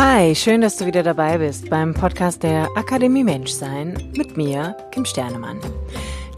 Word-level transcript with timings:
Hi, 0.00 0.32
schön, 0.36 0.60
dass 0.60 0.76
du 0.76 0.86
wieder 0.86 1.02
dabei 1.02 1.38
bist 1.38 1.70
beim 1.70 1.92
Podcast 1.92 2.44
der 2.44 2.68
Akademie 2.76 3.24
Menschsein 3.24 4.12
mit 4.16 4.36
mir, 4.36 4.76
Kim 4.92 5.04
Sternemann. 5.04 5.58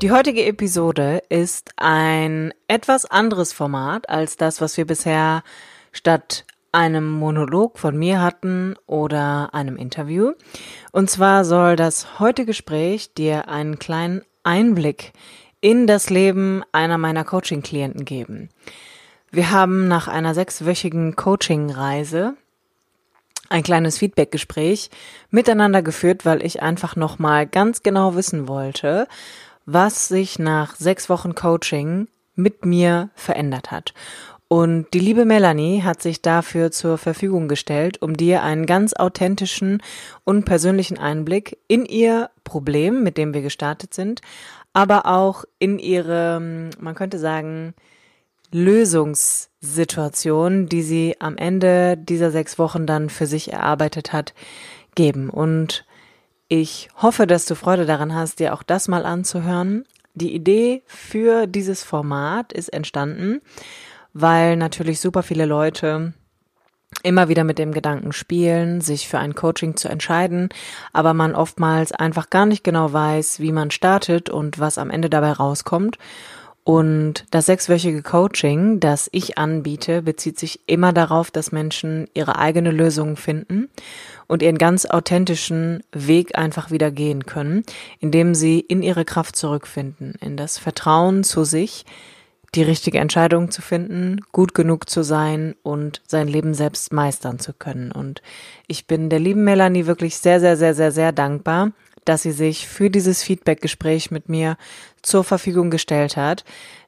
Die 0.00 0.10
heutige 0.10 0.46
Episode 0.46 1.22
ist 1.28 1.72
ein 1.76 2.54
etwas 2.68 3.04
anderes 3.04 3.52
Format 3.52 4.08
als 4.08 4.38
das, 4.38 4.62
was 4.62 4.78
wir 4.78 4.86
bisher 4.86 5.42
statt 5.92 6.46
einem 6.72 7.10
Monolog 7.10 7.78
von 7.78 7.98
mir 7.98 8.22
hatten 8.22 8.76
oder 8.86 9.52
einem 9.52 9.76
Interview. 9.76 10.32
Und 10.90 11.10
zwar 11.10 11.44
soll 11.44 11.76
das 11.76 12.18
heutige 12.18 12.46
Gespräch 12.46 13.12
dir 13.12 13.48
einen 13.48 13.78
kleinen 13.78 14.22
Einblick 14.42 15.12
in 15.60 15.86
das 15.86 16.08
Leben 16.08 16.62
einer 16.72 16.96
meiner 16.96 17.24
Coaching-Klienten 17.24 18.06
geben. 18.06 18.48
Wir 19.30 19.50
haben 19.50 19.86
nach 19.86 20.08
einer 20.08 20.32
sechswöchigen 20.32 21.14
Coaching-Reise 21.14 22.36
ein 23.50 23.62
kleines 23.62 23.98
Feedback-Gespräch 23.98 24.88
miteinander 25.28 25.82
geführt, 25.82 26.24
weil 26.24 26.42
ich 26.44 26.62
einfach 26.62 26.96
nochmal 26.96 27.46
ganz 27.46 27.82
genau 27.82 28.14
wissen 28.14 28.48
wollte, 28.48 29.06
was 29.66 30.08
sich 30.08 30.38
nach 30.38 30.76
sechs 30.76 31.10
Wochen 31.10 31.34
Coaching 31.34 32.08
mit 32.34 32.64
mir 32.64 33.10
verändert 33.14 33.70
hat. 33.70 33.92
Und 34.48 34.86
die 34.94 34.98
liebe 34.98 35.24
Melanie 35.24 35.82
hat 35.82 36.02
sich 36.02 36.22
dafür 36.22 36.72
zur 36.72 36.98
Verfügung 36.98 37.46
gestellt, 37.46 38.02
um 38.02 38.16
dir 38.16 38.42
einen 38.42 38.66
ganz 38.66 38.94
authentischen 38.94 39.80
und 40.24 40.44
persönlichen 40.44 40.98
Einblick 40.98 41.58
in 41.68 41.84
ihr 41.84 42.30
Problem, 42.42 43.04
mit 43.04 43.16
dem 43.16 43.32
wir 43.32 43.42
gestartet 43.42 43.94
sind, 43.94 44.22
aber 44.72 45.06
auch 45.06 45.44
in 45.60 45.78
ihre, 45.78 46.70
man 46.80 46.94
könnte 46.96 47.18
sagen, 47.20 47.74
Lösungssituation, 48.52 50.66
die 50.66 50.82
sie 50.82 51.16
am 51.20 51.36
Ende 51.36 51.96
dieser 51.96 52.30
sechs 52.30 52.58
Wochen 52.58 52.86
dann 52.86 53.10
für 53.10 53.26
sich 53.26 53.52
erarbeitet 53.52 54.12
hat, 54.12 54.34
geben. 54.94 55.30
Und 55.30 55.84
ich 56.48 56.88
hoffe, 56.96 57.26
dass 57.26 57.46
du 57.46 57.54
Freude 57.54 57.86
daran 57.86 58.14
hast, 58.14 58.40
dir 58.40 58.52
auch 58.54 58.62
das 58.62 58.88
mal 58.88 59.06
anzuhören. 59.06 59.84
Die 60.14 60.34
Idee 60.34 60.82
für 60.86 61.46
dieses 61.46 61.84
Format 61.84 62.52
ist 62.52 62.70
entstanden, 62.70 63.40
weil 64.12 64.56
natürlich 64.56 65.00
super 65.00 65.22
viele 65.22 65.46
Leute 65.46 66.12
immer 67.02 67.28
wieder 67.28 67.44
mit 67.44 67.58
dem 67.58 67.72
Gedanken 67.72 68.12
spielen, 68.12 68.80
sich 68.80 69.08
für 69.08 69.18
ein 69.18 69.34
Coaching 69.34 69.76
zu 69.76 69.88
entscheiden, 69.88 70.48
aber 70.92 71.14
man 71.14 71.34
oftmals 71.34 71.92
einfach 71.92 72.30
gar 72.30 72.46
nicht 72.46 72.64
genau 72.64 72.92
weiß, 72.92 73.40
wie 73.40 73.52
man 73.52 73.70
startet 73.70 74.28
und 74.28 74.58
was 74.58 74.76
am 74.76 74.90
Ende 74.90 75.08
dabei 75.08 75.32
rauskommt. 75.32 75.98
Und 76.70 77.24
das 77.32 77.46
sechswöchige 77.46 78.00
Coaching, 78.00 78.78
das 78.78 79.08
ich 79.10 79.38
anbiete, 79.38 80.02
bezieht 80.02 80.38
sich 80.38 80.60
immer 80.66 80.92
darauf, 80.92 81.32
dass 81.32 81.50
Menschen 81.50 82.06
ihre 82.14 82.38
eigene 82.38 82.70
Lösung 82.70 83.16
finden 83.16 83.68
und 84.28 84.40
ihren 84.40 84.56
ganz 84.56 84.86
authentischen 84.86 85.82
Weg 85.90 86.38
einfach 86.38 86.70
wieder 86.70 86.92
gehen 86.92 87.26
können, 87.26 87.64
indem 87.98 88.36
sie 88.36 88.60
in 88.60 88.84
ihre 88.84 89.04
Kraft 89.04 89.34
zurückfinden, 89.34 90.14
in 90.20 90.36
das 90.36 90.58
Vertrauen 90.58 91.24
zu 91.24 91.42
sich, 91.42 91.86
die 92.54 92.62
richtige 92.62 93.00
Entscheidung 93.00 93.50
zu 93.50 93.62
finden, 93.62 94.20
gut 94.30 94.54
genug 94.54 94.88
zu 94.88 95.02
sein 95.02 95.56
und 95.64 96.02
sein 96.06 96.28
Leben 96.28 96.54
selbst 96.54 96.92
meistern 96.92 97.40
zu 97.40 97.52
können. 97.52 97.90
Und 97.90 98.22
ich 98.68 98.86
bin 98.86 99.10
der 99.10 99.18
lieben 99.18 99.42
Melanie 99.42 99.86
wirklich 99.86 100.18
sehr, 100.18 100.38
sehr, 100.38 100.56
sehr, 100.56 100.76
sehr, 100.76 100.92
sehr 100.92 101.10
dankbar, 101.10 101.72
dass 102.04 102.22
sie 102.22 102.32
sich 102.32 102.66
für 102.68 102.90
dieses 102.90 103.22
Feedback-Gespräch 103.22 104.10
mit 104.10 104.28
mir 104.28 104.56
zur 105.02 105.24
Verfügung 105.24 105.70
gestellt 105.70 106.16
hat. 106.16 106.44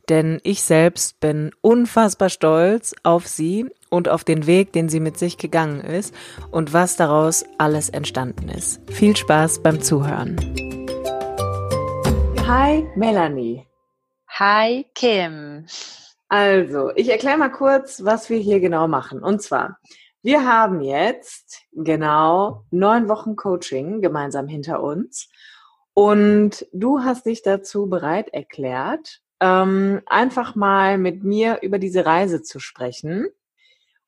Denn 0.09 0.41
ich 0.43 0.63
selbst 0.63 1.21
bin 1.21 1.53
unfassbar 1.61 2.29
stolz 2.29 2.95
auf 3.03 3.27
sie 3.29 3.67
und 3.89 4.09
auf 4.09 4.25
den 4.25 4.47
Weg, 4.47 4.73
den 4.73 4.89
sie 4.89 5.01
mit 5.01 5.19
sich 5.19 5.39
gegangen 5.39 5.81
ist 5.81 6.15
und 6.51 6.73
was 6.73 6.97
daraus 6.97 7.45
alles 7.59 7.89
entstanden 7.89 8.49
ist. 8.49 8.81
Viel 8.91 9.17
Spaß 9.17 9.63
beim 9.63 9.81
Zuhören. 9.81 10.37
Hi 12.47 12.85
Melanie. 12.97 13.67
Hi 14.29 14.87
Kim. 14.95 15.67
Also, 16.29 16.91
ich 16.97 17.11
erkläre 17.11 17.37
mal 17.37 17.51
kurz, 17.51 18.03
was 18.05 18.31
wir 18.31 18.39
hier 18.39 18.59
genau 18.59 18.89
machen. 18.89 19.23
Und 19.23 19.43
zwar, 19.43 19.79
wir 20.23 20.47
haben 20.47 20.81
jetzt 20.81 21.63
genau 21.73 22.65
neun 22.71 23.09
Wochen 23.09 23.35
Coaching 23.37 24.01
gemeinsam 24.01 24.47
hinter 24.47 24.83
uns. 24.83 25.29
Und 25.95 26.67
du 26.73 27.01
hast 27.01 27.27
dich 27.27 27.43
dazu 27.43 27.89
bereit 27.89 28.33
erklärt, 28.33 29.21
ähm, 29.41 30.01
einfach 30.07 30.55
mal 30.55 30.97
mit 30.97 31.25
mir 31.25 31.59
über 31.63 31.79
diese 31.79 32.07
Reise 32.07 32.43
zu 32.43 32.61
sprechen, 32.61 33.27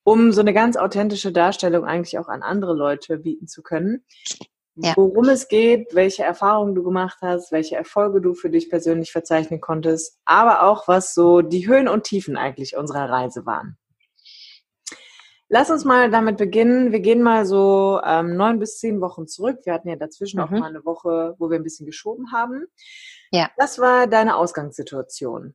um 0.04 0.32
so 0.32 0.40
eine 0.40 0.54
ganz 0.54 0.76
authentische 0.76 1.32
Darstellung 1.32 1.84
eigentlich 1.84 2.18
auch 2.18 2.28
an 2.28 2.42
andere 2.42 2.74
Leute 2.74 3.18
bieten 3.18 3.48
zu 3.48 3.62
können. 3.62 4.04
Ja. 4.76 4.94
Worum 4.96 5.28
es 5.28 5.48
geht, 5.48 5.94
welche 5.94 6.24
Erfahrungen 6.24 6.74
du 6.74 6.82
gemacht 6.82 7.18
hast, 7.22 7.52
welche 7.52 7.76
Erfolge 7.76 8.20
du 8.20 8.34
für 8.34 8.50
dich 8.50 8.70
persönlich 8.70 9.12
verzeichnen 9.12 9.60
konntest, 9.60 10.18
aber 10.24 10.62
auch 10.62 10.88
was 10.88 11.14
so 11.14 11.42
die 11.42 11.68
Höhen 11.68 11.88
und 11.88 12.04
Tiefen 12.04 12.36
eigentlich 12.36 12.76
unserer 12.76 13.08
Reise 13.08 13.46
waren. 13.46 13.78
Lass 15.54 15.70
uns 15.70 15.84
mal 15.84 16.10
damit 16.10 16.36
beginnen. 16.36 16.90
Wir 16.90 16.98
gehen 16.98 17.22
mal 17.22 17.46
so 17.46 18.00
ähm, 18.04 18.36
neun 18.36 18.58
bis 18.58 18.80
zehn 18.80 19.00
Wochen 19.00 19.28
zurück. 19.28 19.60
Wir 19.62 19.72
hatten 19.72 19.88
ja 19.88 19.94
dazwischen 19.94 20.38
mhm. 20.38 20.44
auch 20.44 20.50
mal 20.50 20.64
eine 20.64 20.84
Woche, 20.84 21.36
wo 21.38 21.48
wir 21.48 21.60
ein 21.60 21.62
bisschen 21.62 21.86
geschoben 21.86 22.32
haben. 22.32 22.66
Ja. 23.30 23.52
Was 23.56 23.78
war 23.78 24.08
deine 24.08 24.34
Ausgangssituation? 24.34 25.54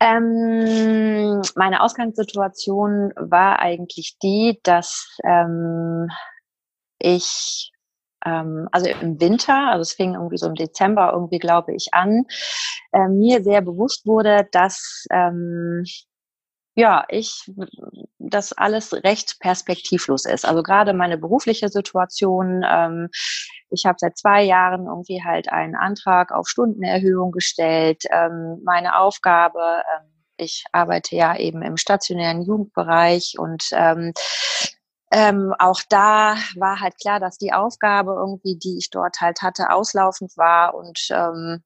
Ähm, 0.00 1.42
meine 1.56 1.82
Ausgangssituation 1.82 3.12
war 3.16 3.58
eigentlich 3.58 4.16
die, 4.22 4.58
dass 4.62 5.18
ähm, 5.22 6.08
ich 6.98 7.70
ähm, 8.24 8.66
also 8.72 8.88
im 8.88 9.20
Winter, 9.20 9.68
also 9.72 9.82
es 9.82 9.92
fing 9.92 10.14
irgendwie 10.14 10.38
so 10.38 10.46
im 10.46 10.54
Dezember 10.54 11.12
irgendwie, 11.12 11.38
glaube 11.38 11.74
ich, 11.74 11.92
an, 11.92 12.24
äh, 12.92 13.08
mir 13.08 13.44
sehr 13.44 13.60
bewusst 13.60 14.06
wurde, 14.06 14.48
dass 14.52 15.04
ähm, 15.10 15.84
ja, 16.74 17.04
ich, 17.08 17.50
dass 18.18 18.52
alles 18.52 18.92
recht 18.92 19.38
perspektivlos 19.40 20.24
ist. 20.24 20.44
Also 20.44 20.62
gerade 20.62 20.92
meine 20.92 21.18
berufliche 21.18 21.68
Situation. 21.68 22.64
Ähm, 22.68 23.08
ich 23.70 23.86
habe 23.86 23.96
seit 23.98 24.18
zwei 24.18 24.42
Jahren 24.42 24.86
irgendwie 24.86 25.22
halt 25.22 25.50
einen 25.50 25.76
Antrag 25.76 26.32
auf 26.32 26.48
Stundenerhöhung 26.48 27.30
gestellt. 27.30 28.04
Ähm, 28.10 28.60
meine 28.64 28.98
Aufgabe, 28.98 29.60
ähm, 29.60 30.10
ich 30.36 30.64
arbeite 30.72 31.14
ja 31.14 31.36
eben 31.36 31.62
im 31.62 31.76
stationären 31.76 32.42
Jugendbereich 32.42 33.34
und 33.38 33.68
ähm, 33.72 34.12
ähm, 35.12 35.54
auch 35.60 35.80
da 35.88 36.34
war 36.56 36.80
halt 36.80 36.98
klar, 37.00 37.20
dass 37.20 37.38
die 37.38 37.52
Aufgabe 37.52 38.14
irgendwie, 38.18 38.56
die 38.56 38.78
ich 38.78 38.90
dort 38.90 39.20
halt 39.20 39.42
hatte, 39.42 39.70
auslaufend 39.70 40.36
war 40.36 40.74
und 40.74 40.98
ähm, 41.10 41.62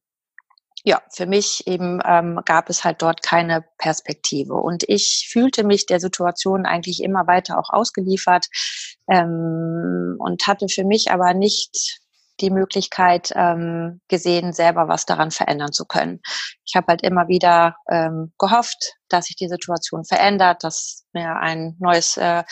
ja, 0.89 1.03
für 1.15 1.27
mich 1.27 1.67
eben 1.67 2.01
ähm, 2.03 2.41
gab 2.47 2.71
es 2.71 2.83
halt 2.83 3.03
dort 3.03 3.23
keine 3.23 3.63
Perspektive. 3.77 4.55
Und 4.55 4.85
ich 4.89 5.29
fühlte 5.31 5.63
mich 5.63 5.85
der 5.85 6.01
Situation 6.01 6.65
eigentlich 6.65 7.03
immer 7.03 7.27
weiter 7.27 7.59
auch 7.59 7.69
ausgeliefert 7.69 8.47
ähm, 9.07 10.17
und 10.19 10.47
hatte 10.47 10.67
für 10.69 10.85
mich 10.85 11.11
aber 11.11 11.35
nicht 11.35 12.01
die 12.41 12.49
Möglichkeit 12.49 13.33
ähm, 13.35 14.01
gesehen, 14.09 14.55
selber 14.55 14.89
was 14.89 15.05
daran 15.05 15.31
verändern 15.31 15.73
zu 15.73 15.85
können. 15.85 16.21
Ich 16.65 16.75
habe 16.75 16.87
halt 16.89 17.03
immer 17.03 17.29
wieder 17.29 17.77
ähm, 17.91 18.33
gehofft, 18.39 18.95
dass 19.11 19.27
sich 19.27 19.37
die 19.37 19.49
Situation 19.49 20.07
verändert, 20.07 20.65
dass 20.65 21.05
mir 21.13 21.37
ein 21.37 21.77
neues 21.81 22.17
äh, 22.17 22.45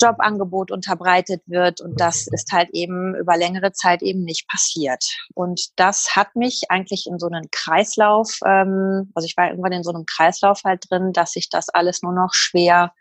Jobangebot 0.00 0.70
unterbreitet 0.70 1.42
wird 1.46 1.80
und 1.80 2.00
das 2.00 2.26
ist 2.26 2.52
halt 2.52 2.70
eben 2.72 3.14
über 3.14 3.36
längere 3.36 3.72
Zeit 3.72 4.02
eben 4.02 4.22
nicht 4.24 4.48
passiert. 4.48 5.04
Und 5.34 5.68
das 5.76 6.16
hat 6.16 6.34
mich 6.36 6.62
eigentlich 6.68 7.06
in 7.06 7.18
so 7.18 7.26
einen 7.26 7.50
Kreislauf, 7.50 8.38
ähm, 8.44 9.10
also 9.14 9.26
ich 9.26 9.36
war 9.36 9.50
irgendwann 9.50 9.72
in 9.72 9.84
so 9.84 9.92
einem 9.92 10.04
Kreislauf 10.06 10.62
halt 10.64 10.84
drin, 10.90 11.12
dass 11.12 11.32
sich 11.32 11.48
das 11.48 11.68
alles 11.68 12.02
nur 12.02 12.12
noch 12.12 12.34
schwer 12.34 12.92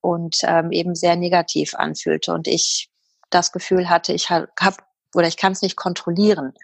und 0.00 0.36
ähm, 0.44 0.72
eben 0.72 0.94
sehr 0.94 1.16
negativ 1.16 1.74
anfühlte 1.74 2.32
und 2.32 2.46
ich 2.46 2.88
das 3.30 3.52
Gefühl 3.52 3.90
hatte, 3.90 4.12
ich 4.12 4.30
habe 4.30 4.48
oder 5.14 5.26
ich 5.26 5.36
kann 5.36 5.52
es 5.52 5.62
nicht 5.62 5.76
kontrollieren. 5.76 6.54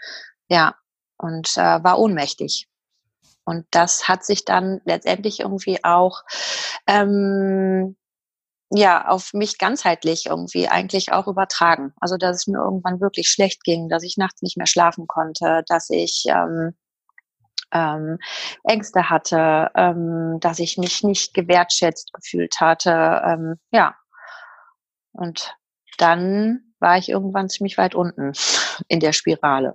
Ja, 0.48 0.74
und 1.16 1.56
äh, 1.56 1.82
war 1.82 1.98
ohnmächtig. 1.98 2.68
Und 3.44 3.66
das 3.70 4.08
hat 4.08 4.24
sich 4.24 4.44
dann 4.44 4.80
letztendlich 4.84 5.40
irgendwie 5.40 5.84
auch 5.84 6.22
ähm, 6.86 7.96
ja 8.70 9.08
auf 9.08 9.32
mich 9.32 9.58
ganzheitlich 9.58 10.26
irgendwie 10.26 10.68
eigentlich 10.68 11.12
auch 11.12 11.26
übertragen. 11.26 11.92
Also 12.00 12.16
dass 12.16 12.36
es 12.36 12.46
mir 12.46 12.58
irgendwann 12.58 13.00
wirklich 13.00 13.28
schlecht 13.28 13.64
ging, 13.64 13.88
dass 13.88 14.02
ich 14.02 14.16
nachts 14.16 14.42
nicht 14.42 14.56
mehr 14.56 14.66
schlafen 14.66 15.06
konnte, 15.06 15.64
dass 15.68 15.90
ich 15.90 16.24
ähm, 16.28 16.74
ähm, 17.72 18.18
Ängste 18.62 19.10
hatte, 19.10 19.70
ähm, 19.74 20.38
dass 20.40 20.58
ich 20.60 20.78
mich 20.78 21.02
nicht 21.02 21.34
gewertschätzt 21.34 22.12
gefühlt 22.12 22.60
hatte. 22.60 23.22
Ähm, 23.24 23.54
ja. 23.70 23.94
Und 25.12 25.56
dann 25.98 26.74
war 26.78 26.98
ich 26.98 27.08
irgendwann 27.08 27.48
ziemlich 27.48 27.76
weit 27.76 27.94
unten 27.94 28.32
in 28.88 29.00
der 29.00 29.12
Spirale. 29.12 29.74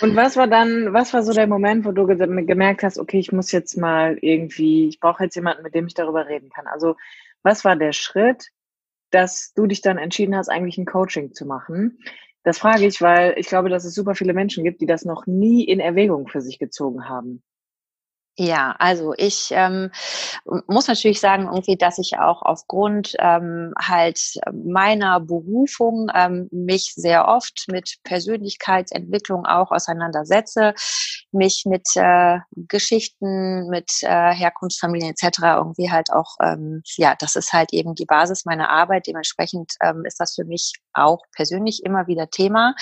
Und 0.00 0.16
was 0.16 0.36
war 0.36 0.46
dann, 0.46 0.94
was 0.94 1.12
war 1.12 1.22
so 1.22 1.32
der 1.32 1.46
Moment, 1.46 1.84
wo 1.84 1.92
du 1.92 2.06
gemerkt 2.06 2.82
hast, 2.82 2.98
okay, 2.98 3.18
ich 3.18 3.32
muss 3.32 3.52
jetzt 3.52 3.76
mal 3.76 4.16
irgendwie, 4.20 4.88
ich 4.88 4.98
brauche 4.98 5.24
jetzt 5.24 5.36
jemanden, 5.36 5.62
mit 5.62 5.74
dem 5.74 5.86
ich 5.86 5.94
darüber 5.94 6.26
reden 6.26 6.48
kann. 6.48 6.66
Also 6.66 6.96
was 7.42 7.64
war 7.64 7.76
der 7.76 7.92
Schritt, 7.92 8.48
dass 9.10 9.52
du 9.54 9.66
dich 9.66 9.82
dann 9.82 9.98
entschieden 9.98 10.36
hast, 10.36 10.48
eigentlich 10.48 10.78
ein 10.78 10.86
Coaching 10.86 11.34
zu 11.34 11.44
machen? 11.44 11.98
Das 12.44 12.58
frage 12.58 12.86
ich, 12.86 13.00
weil 13.02 13.34
ich 13.36 13.46
glaube, 13.46 13.68
dass 13.68 13.84
es 13.84 13.94
super 13.94 14.14
viele 14.14 14.32
Menschen 14.32 14.64
gibt, 14.64 14.80
die 14.80 14.86
das 14.86 15.04
noch 15.04 15.26
nie 15.26 15.64
in 15.64 15.80
Erwägung 15.80 16.28
für 16.28 16.40
sich 16.40 16.58
gezogen 16.58 17.08
haben. 17.08 17.42
Ja, 18.36 18.74
also 18.80 19.14
ich 19.16 19.50
ähm, 19.52 19.92
muss 20.66 20.88
natürlich 20.88 21.20
sagen, 21.20 21.44
irgendwie, 21.44 21.76
dass 21.76 21.98
ich 21.98 22.18
auch 22.18 22.42
aufgrund 22.42 23.14
ähm, 23.20 23.72
halt 23.80 24.18
meiner 24.52 25.20
Berufung 25.20 26.08
ähm, 26.12 26.48
mich 26.50 26.94
sehr 26.96 27.28
oft 27.28 27.66
mit 27.70 27.98
Persönlichkeitsentwicklung 28.02 29.46
auch 29.46 29.70
auseinandersetze, 29.70 30.74
mich 31.30 31.62
mit 31.66 31.86
äh, 31.94 32.40
Geschichten, 32.56 33.68
mit 33.68 33.90
äh, 34.02 34.32
Herkunftsfamilien 34.34 35.10
etc. 35.12 35.38
irgendwie 35.58 35.92
halt 35.92 36.10
auch, 36.12 36.34
ähm, 36.42 36.82
ja, 36.96 37.14
das 37.16 37.36
ist 37.36 37.52
halt 37.52 37.72
eben 37.72 37.94
die 37.94 38.06
Basis 38.06 38.44
meiner 38.44 38.68
Arbeit. 38.68 39.06
Dementsprechend 39.06 39.74
ähm, 39.80 40.02
ist 40.04 40.18
das 40.18 40.34
für 40.34 40.44
mich 40.44 40.72
auch 40.94 41.22
persönlich 41.34 41.82
immer 41.84 42.06
wieder 42.06 42.30
Thema. 42.30 42.74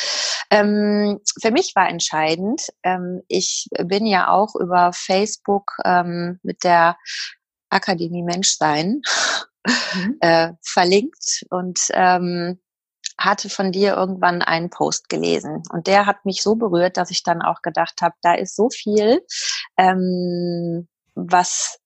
Ähm, 0.50 1.20
für 1.40 1.50
mich 1.50 1.72
war 1.74 1.88
entscheidend, 1.88 2.66
ähm, 2.82 3.22
ich 3.28 3.68
bin 3.84 4.06
ja 4.06 4.28
auch 4.28 4.54
über 4.54 4.92
Facebook 4.92 5.72
ähm, 5.84 6.38
mit 6.42 6.64
der 6.64 6.96
Akademie 7.70 8.22
Menschsein 8.22 9.00
mhm. 9.66 10.16
äh, 10.20 10.52
verlinkt 10.62 11.44
und 11.50 11.80
ähm, 11.92 12.60
hatte 13.18 13.48
von 13.48 13.72
dir 13.72 13.94
irgendwann 13.94 14.42
einen 14.42 14.70
Post 14.70 15.08
gelesen 15.08 15.62
und 15.70 15.86
der 15.86 16.06
hat 16.06 16.24
mich 16.24 16.42
so 16.42 16.56
berührt, 16.56 16.96
dass 16.96 17.10
ich 17.10 17.22
dann 17.22 17.42
auch 17.42 17.62
gedacht 17.62 18.02
habe, 18.02 18.14
da 18.22 18.34
ist 18.34 18.56
so 18.56 18.68
viel, 18.70 19.24
ähm, 19.76 20.88
was 21.14 21.78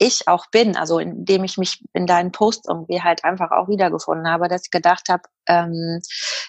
ich 0.00 0.26
auch 0.26 0.46
bin, 0.46 0.76
also 0.76 0.98
indem 0.98 1.44
ich 1.44 1.58
mich 1.58 1.84
in 1.92 2.06
deinen 2.06 2.32
Post 2.32 2.66
irgendwie 2.66 3.02
halt 3.02 3.22
einfach 3.22 3.50
auch 3.50 3.68
wiedergefunden 3.68 4.28
habe, 4.28 4.48
dass 4.48 4.64
ich 4.64 4.70
gedacht 4.70 5.08
habe, 5.10 5.22
ähm, 5.46 6.00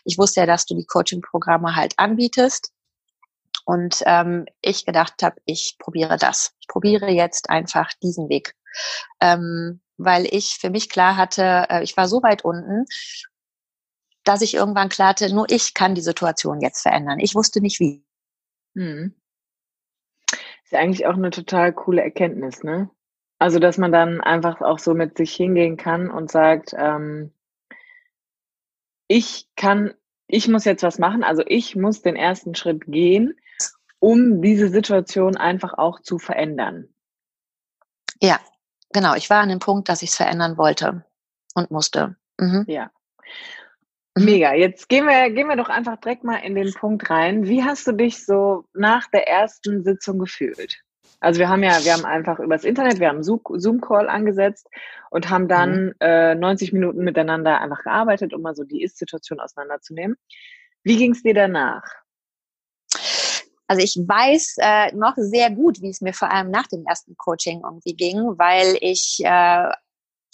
ich 0.05 0.17
wusste 0.17 0.39
ja, 0.39 0.45
dass 0.45 0.65
du 0.65 0.73
die 0.73 0.85
Coaching-Programme 0.85 1.75
halt 1.75 1.93
anbietest 1.97 2.71
und 3.65 4.01
ähm, 4.05 4.45
ich 4.61 4.85
gedacht 4.85 5.21
habe, 5.21 5.35
ich 5.45 5.75
probiere 5.79 6.17
das. 6.17 6.53
Ich 6.61 6.67
probiere 6.69 7.09
jetzt 7.09 7.49
einfach 7.49 7.89
diesen 8.01 8.29
Weg. 8.29 8.55
Ähm, 9.19 9.81
weil 9.97 10.25
ich 10.25 10.57
für 10.59 10.69
mich 10.69 10.89
klar 10.89 11.17
hatte, 11.17 11.65
äh, 11.69 11.83
ich 11.83 11.97
war 11.97 12.07
so 12.07 12.23
weit 12.23 12.45
unten, 12.45 12.85
dass 14.23 14.41
ich 14.41 14.53
irgendwann 14.53 14.89
klar 14.89 15.09
hatte, 15.09 15.33
nur 15.33 15.49
ich 15.49 15.73
kann 15.73 15.93
die 15.93 16.01
Situation 16.01 16.61
jetzt 16.61 16.81
verändern. 16.81 17.19
Ich 17.19 17.35
wusste 17.35 17.59
nicht 17.59 17.81
wie. 17.81 18.05
Hm. 18.75 19.13
Ist 20.63 20.71
ja 20.71 20.79
eigentlich 20.79 21.05
auch 21.05 21.15
eine 21.15 21.31
total 21.31 21.73
coole 21.73 22.01
Erkenntnis, 22.01 22.63
ne? 22.63 22.89
Also, 23.41 23.59
dass 23.59 23.77
man 23.77 23.91
dann 23.91 24.21
einfach 24.21 24.61
auch 24.61 24.79
so 24.79 24.93
mit 24.93 25.17
sich 25.17 25.33
hingehen 25.33 25.77
kann 25.77 26.09
und 26.09 26.29
sagt, 26.29 26.73
ähm, 26.77 27.33
ich 29.07 29.47
kann, 29.55 29.93
ich 30.27 30.47
muss 30.47 30.65
jetzt 30.65 30.83
was 30.83 30.99
machen, 30.99 31.23
also 31.23 31.43
ich 31.45 31.75
muss 31.75 32.01
den 32.01 32.15
ersten 32.15 32.55
Schritt 32.55 32.85
gehen 32.85 33.35
um 34.01 34.41
diese 34.41 34.67
Situation 34.69 35.37
einfach 35.37 35.75
auch 35.77 36.01
zu 36.01 36.17
verändern. 36.17 36.89
Ja, 38.19 38.39
genau. 38.91 39.13
Ich 39.15 39.29
war 39.29 39.41
an 39.41 39.49
dem 39.49 39.59
Punkt, 39.59 39.87
dass 39.89 40.01
ich 40.01 40.09
es 40.09 40.15
verändern 40.15 40.57
wollte 40.57 41.05
und 41.53 41.69
musste. 41.69 42.15
Mhm. 42.39 42.65
Ja. 42.67 42.91
Mhm. 44.15 44.25
Mega. 44.25 44.53
Jetzt 44.53 44.89
gehen 44.89 45.05
wir, 45.05 45.29
gehen 45.29 45.47
wir 45.47 45.55
doch 45.55 45.69
einfach 45.69 45.97
direkt 45.97 46.23
mal 46.23 46.37
in 46.37 46.55
den 46.55 46.73
Punkt 46.73 47.09
rein. 47.11 47.47
Wie 47.47 47.63
hast 47.63 47.85
du 47.85 47.91
dich 47.91 48.25
so 48.25 48.65
nach 48.73 49.07
der 49.07 49.27
ersten 49.27 49.83
Sitzung 49.83 50.17
gefühlt? 50.17 50.81
Also 51.21 51.39
wir 51.39 51.49
haben 51.49 51.63
ja, 51.63 51.83
wir 51.83 51.93
haben 51.93 52.03
einfach 52.03 52.39
übers 52.39 52.63
Internet, 52.63 52.99
wir 52.99 53.07
haben 53.07 53.23
Zoom-Call 53.23 54.09
angesetzt 54.09 54.67
und 55.11 55.29
haben 55.29 55.47
dann 55.47 55.85
mhm. 55.85 55.95
äh, 55.99 56.35
90 56.35 56.73
Minuten 56.73 57.03
miteinander 57.03 57.61
einfach 57.61 57.83
gearbeitet, 57.83 58.33
um 58.33 58.41
mal 58.41 58.55
so 58.55 58.63
die 58.63 58.81
Ist-Situation 58.81 59.39
auseinanderzunehmen. 59.39 60.17
Wie 60.83 60.97
ging 60.97 61.11
es 61.11 61.21
dir 61.21 61.35
danach? 61.35 61.83
Also 63.67 63.83
ich 63.83 63.95
weiß 63.95 64.55
äh, 64.57 64.95
noch 64.95 65.13
sehr 65.15 65.51
gut, 65.51 65.81
wie 65.81 65.89
es 65.89 66.01
mir 66.01 66.13
vor 66.13 66.31
allem 66.31 66.49
nach 66.49 66.67
dem 66.67 66.85
ersten 66.85 67.15
Coaching 67.15 67.61
irgendwie 67.63 67.95
ging, 67.95 68.17
weil 68.37 68.75
ich 68.81 69.21
äh, 69.23 69.69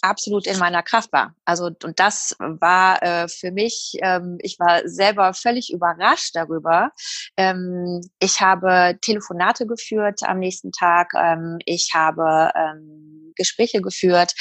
absolut 0.02 0.46
in 0.46 0.58
meiner 0.58 0.82
Kraft 0.82 1.12
war. 1.12 1.34
Also 1.44 1.70
und 1.82 1.98
das 1.98 2.36
war 2.38 3.02
äh, 3.02 3.28
für 3.28 3.50
mich, 3.50 3.96
ähm, 4.02 4.38
ich 4.40 4.58
war 4.58 4.88
selber 4.88 5.34
völlig 5.34 5.72
überrascht 5.72 6.34
darüber. 6.34 6.92
Ähm, 7.36 8.00
ich 8.20 8.40
habe 8.40 8.98
Telefonate 9.00 9.66
geführt 9.66 10.20
am 10.22 10.38
nächsten 10.38 10.72
Tag. 10.72 11.12
Ähm, 11.16 11.58
ich 11.64 11.90
habe 11.94 12.50
ähm, 12.54 13.32
Gespräche 13.36 13.80
geführt. 13.80 14.32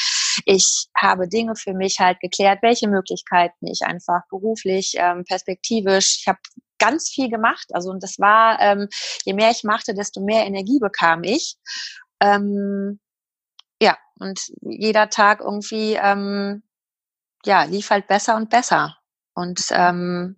Ich 0.46 0.88
habe 0.96 1.28
Dinge 1.28 1.56
für 1.56 1.74
mich 1.74 2.00
halt 2.00 2.20
geklärt, 2.20 2.60
welche 2.62 2.88
Möglichkeiten 2.88 3.68
ich 3.68 3.82
einfach 3.84 4.22
beruflich, 4.30 4.94
ähm, 4.98 5.24
perspektivisch. 5.24 6.20
Ich 6.22 6.28
habe 6.28 6.40
ganz 6.80 7.10
viel 7.10 7.30
gemacht. 7.30 7.66
Also 7.72 7.90
und 7.90 8.04
das 8.04 8.20
war, 8.20 8.60
ähm, 8.62 8.88
je 9.26 9.34
mehr 9.34 9.52
ich 9.52 9.64
machte, 9.64 9.94
desto 9.94 10.22
mehr 10.22 10.46
Energie 10.46 10.80
bekam 10.80 11.24
ich. 11.24 11.56
Ähm, 12.22 13.00
ja, 13.82 13.98
und 14.20 14.40
jeder 14.62 15.10
Tag 15.10 15.42
irgendwie, 15.42 15.94
ähm, 15.94 16.64
ja, 17.46 17.64
lief 17.64 17.90
halt 17.90 18.08
besser 18.08 18.36
und 18.36 18.50
besser. 18.50 18.98
Und 19.34 19.62
ähm, 19.72 20.38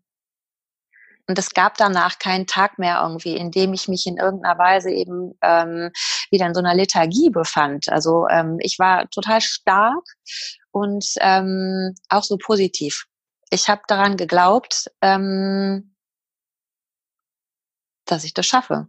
und 1.30 1.38
es 1.38 1.51
gab 1.51 1.77
danach 1.77 2.18
keinen 2.18 2.47
Tag 2.47 2.80
mehr 2.80 3.01
irgendwie, 3.03 3.37
in 3.37 3.52
dem 3.52 3.71
ich 3.71 3.87
mich 3.87 4.07
in 4.07 4.18
irgendeiner 4.18 4.57
Weise 4.57 4.90
eben 4.90 5.37
ähm, 5.44 5.92
wieder 6.31 6.47
in 6.47 6.56
so 6.56 6.59
einer 6.59 6.73
Lethargie 6.73 7.30
befand. 7.30 7.87
Also 7.87 8.28
ähm, 8.30 8.57
ich 8.61 8.80
war 8.80 9.07
total 9.11 9.40
stark 9.40 10.04
und 10.71 11.06
ähm, 11.21 11.94
auch 12.09 12.23
so 12.23 12.37
positiv. 12.37 13.06
Ich 13.52 13.69
habe 13.69 13.81
daran 13.87 14.18
geglaubt, 14.18 14.90
ähm, 15.04 15.95
dass 18.06 18.23
ich 18.23 18.33
das 18.33 18.47
schaffe. 18.47 18.87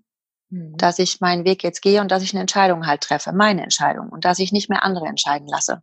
Mhm. 0.51 0.77
Dass 0.77 0.99
ich 0.99 1.21
meinen 1.21 1.45
Weg 1.45 1.63
jetzt 1.63 1.81
gehe 1.81 2.01
und 2.01 2.11
dass 2.11 2.23
ich 2.23 2.33
eine 2.33 2.41
Entscheidung 2.41 2.87
halt 2.87 3.03
treffe, 3.03 3.33
meine 3.33 3.63
Entscheidung 3.63 4.09
und 4.11 4.25
dass 4.25 4.39
ich 4.39 4.53
nicht 4.53 4.69
mehr 4.69 4.85
andere 4.85 5.07
entscheiden 5.07 5.49
lasse. 5.49 5.83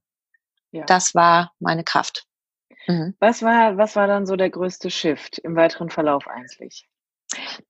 Ja. 0.72 0.86
Das 0.86 1.16
war 1.16 1.54
meine 1.60 1.84
Kraft. 1.84 2.26
Mhm. 2.88 3.16
Was 3.20 3.42
war, 3.42 3.78
was 3.78 3.96
war 3.96 4.08
dann 4.08 4.26
so 4.26 4.36
der 4.36 4.50
größte 4.50 4.90
Shift 4.90 5.40
im 5.40 5.56
weiteren 5.56 5.90
Verlauf 5.90 6.28
eigentlich? 6.28 6.88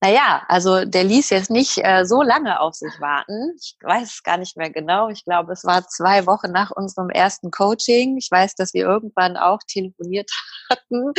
Naja, 0.02 0.44
also 0.48 0.86
der 0.86 1.04
ließ 1.04 1.32
jetzt 1.32 1.50
nicht 1.50 1.80
äh, 1.84 2.06
so 2.06 2.22
lange 2.22 2.60
auf 2.60 2.76
sich 2.76 2.94
warten. 3.00 3.56
Ich 3.60 3.76
weiß 3.82 4.14
es 4.14 4.24
gar 4.24 4.38
nicht 4.38 4.56
mehr 4.56 4.70
genau. 4.70 5.10
Ich 5.10 5.26
glaube, 5.26 5.52
es 5.54 5.64
war 5.66 5.88
zwei 5.88 6.28
Wochen 6.28 6.52
nach 6.52 6.70
unserem 6.70 7.10
ersten 7.10 7.50
Coaching. 7.50 8.18
Ich 8.18 8.30
weiß, 8.30 8.54
dass 8.54 8.76
wir 8.76 8.86
irgendwann 8.86 9.36
auch 9.36 9.60
telefoniert 9.68 10.30
hatten. 10.70 11.12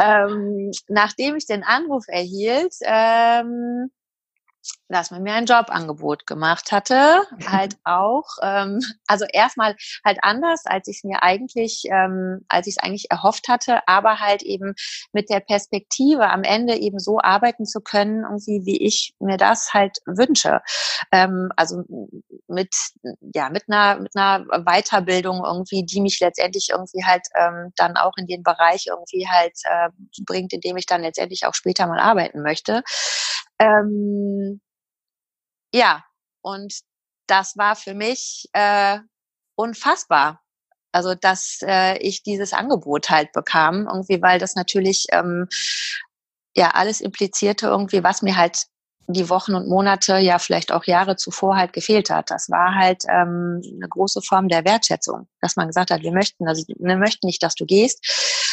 ähm, 0.00 0.70
nachdem 0.86 1.34
ich 1.34 1.46
den 1.46 1.64
Anruf 1.64 2.04
erhielt, 2.06 2.74
ähm, 2.82 3.90
dass 4.88 5.10
man 5.10 5.22
mir 5.22 5.34
ein 5.34 5.46
Jobangebot 5.46 6.26
gemacht 6.26 6.72
hatte, 6.72 7.22
halt 7.46 7.76
auch, 7.84 8.24
ähm, 8.42 8.80
also 9.06 9.24
erstmal 9.30 9.76
halt 10.04 10.18
anders, 10.22 10.64
als 10.64 10.88
ich 10.88 10.98
es 10.98 11.04
mir 11.04 11.22
eigentlich, 11.22 11.84
ähm, 11.90 12.44
als 12.48 12.66
ich 12.66 12.76
es 12.76 12.82
eigentlich 12.82 13.10
erhofft 13.10 13.48
hatte, 13.48 13.86
aber 13.86 14.18
halt 14.20 14.42
eben 14.42 14.74
mit 15.12 15.30
der 15.30 15.40
Perspektive 15.40 16.30
am 16.30 16.42
Ende 16.42 16.76
eben 16.76 16.98
so 16.98 17.18
arbeiten 17.20 17.66
zu 17.66 17.80
können, 17.80 18.24
irgendwie 18.24 18.64
wie 18.64 18.82
ich 18.82 19.14
mir 19.18 19.36
das 19.36 19.74
halt 19.74 19.98
wünsche. 20.06 20.60
Ähm, 21.12 21.50
also 21.56 21.84
mit 22.48 22.74
ja 23.34 23.50
mit 23.50 23.64
einer 23.68 24.00
mit 24.00 24.16
einer 24.16 24.44
Weiterbildung 24.64 25.44
irgendwie, 25.44 25.84
die 25.84 26.00
mich 26.00 26.20
letztendlich 26.20 26.68
irgendwie 26.70 27.04
halt 27.04 27.26
ähm, 27.34 27.72
dann 27.76 27.96
auch 27.96 28.16
in 28.16 28.26
den 28.26 28.42
Bereich 28.42 28.86
irgendwie 28.86 29.28
halt 29.28 29.54
äh, 29.64 29.90
bringt, 30.24 30.52
in 30.52 30.60
dem 30.60 30.76
ich 30.76 30.86
dann 30.86 31.02
letztendlich 31.02 31.46
auch 31.46 31.54
später 31.54 31.86
mal 31.86 32.00
arbeiten 32.00 32.42
möchte. 32.42 32.82
Ähm, 33.58 34.57
ja, 35.72 36.04
und 36.42 36.80
das 37.26 37.56
war 37.56 37.76
für 37.76 37.94
mich 37.94 38.48
äh, 38.52 38.98
unfassbar. 39.54 40.42
Also, 40.92 41.14
dass 41.14 41.58
äh, 41.62 41.98
ich 41.98 42.22
dieses 42.22 42.52
Angebot 42.52 43.10
halt 43.10 43.32
bekam, 43.32 43.86
irgendwie, 43.86 44.22
weil 44.22 44.38
das 44.38 44.54
natürlich 44.54 45.06
ähm, 45.12 45.48
ja 46.56 46.70
alles 46.70 47.00
implizierte 47.00 47.66
irgendwie, 47.66 48.02
was 48.02 48.22
mir 48.22 48.36
halt 48.36 48.66
die 49.08 49.30
Wochen 49.30 49.54
und 49.54 49.68
Monate, 49.68 50.18
ja 50.18 50.38
vielleicht 50.38 50.70
auch 50.70 50.84
Jahre 50.84 51.16
zuvor 51.16 51.56
halt 51.56 51.72
gefehlt 51.72 52.10
hat. 52.10 52.30
Das 52.30 52.50
war 52.50 52.74
halt 52.74 53.04
ähm, 53.08 53.62
eine 53.64 53.88
große 53.88 54.20
Form 54.22 54.48
der 54.48 54.64
Wertschätzung, 54.64 55.28
dass 55.40 55.56
man 55.56 55.66
gesagt 55.66 55.90
hat, 55.90 56.02
wir 56.02 56.12
möchten, 56.12 56.46
also 56.46 56.62
wir 56.66 56.96
möchten 56.96 57.26
nicht, 57.26 57.42
dass 57.42 57.54
du 57.54 57.64
gehst. 57.64 58.04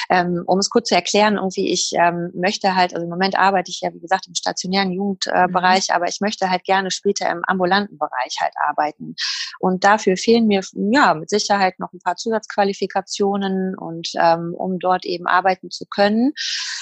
Ähm, 0.09 0.43
um 0.45 0.59
es 0.59 0.69
kurz 0.69 0.89
zu 0.89 0.95
erklären, 0.95 1.35
irgendwie 1.35 1.71
ich 1.71 1.91
ähm, 1.95 2.31
möchte 2.33 2.75
halt, 2.75 2.93
also 2.93 3.03
im 3.03 3.09
Moment 3.09 3.37
arbeite 3.37 3.71
ich 3.71 3.81
ja 3.81 3.93
wie 3.93 3.99
gesagt 3.99 4.27
im 4.27 4.35
stationären 4.35 4.91
Jugendbereich, 4.91 5.89
äh, 5.89 5.93
aber 5.93 6.07
ich 6.07 6.21
möchte 6.21 6.49
halt 6.49 6.63
gerne 6.63 6.91
später 6.91 7.29
im 7.29 7.43
ambulanten 7.45 7.97
Bereich 7.97 8.37
halt 8.39 8.53
arbeiten. 8.67 9.15
Und 9.59 9.83
dafür 9.83 10.17
fehlen 10.17 10.47
mir 10.47 10.61
ja 10.73 11.13
mit 11.13 11.29
Sicherheit 11.29 11.79
noch 11.79 11.91
ein 11.93 11.99
paar 11.99 12.15
Zusatzqualifikationen 12.15 13.77
und 13.77 14.09
ähm, 14.19 14.53
um 14.55 14.79
dort 14.79 15.05
eben 15.05 15.27
arbeiten 15.27 15.71
zu 15.71 15.85
können, 15.85 16.33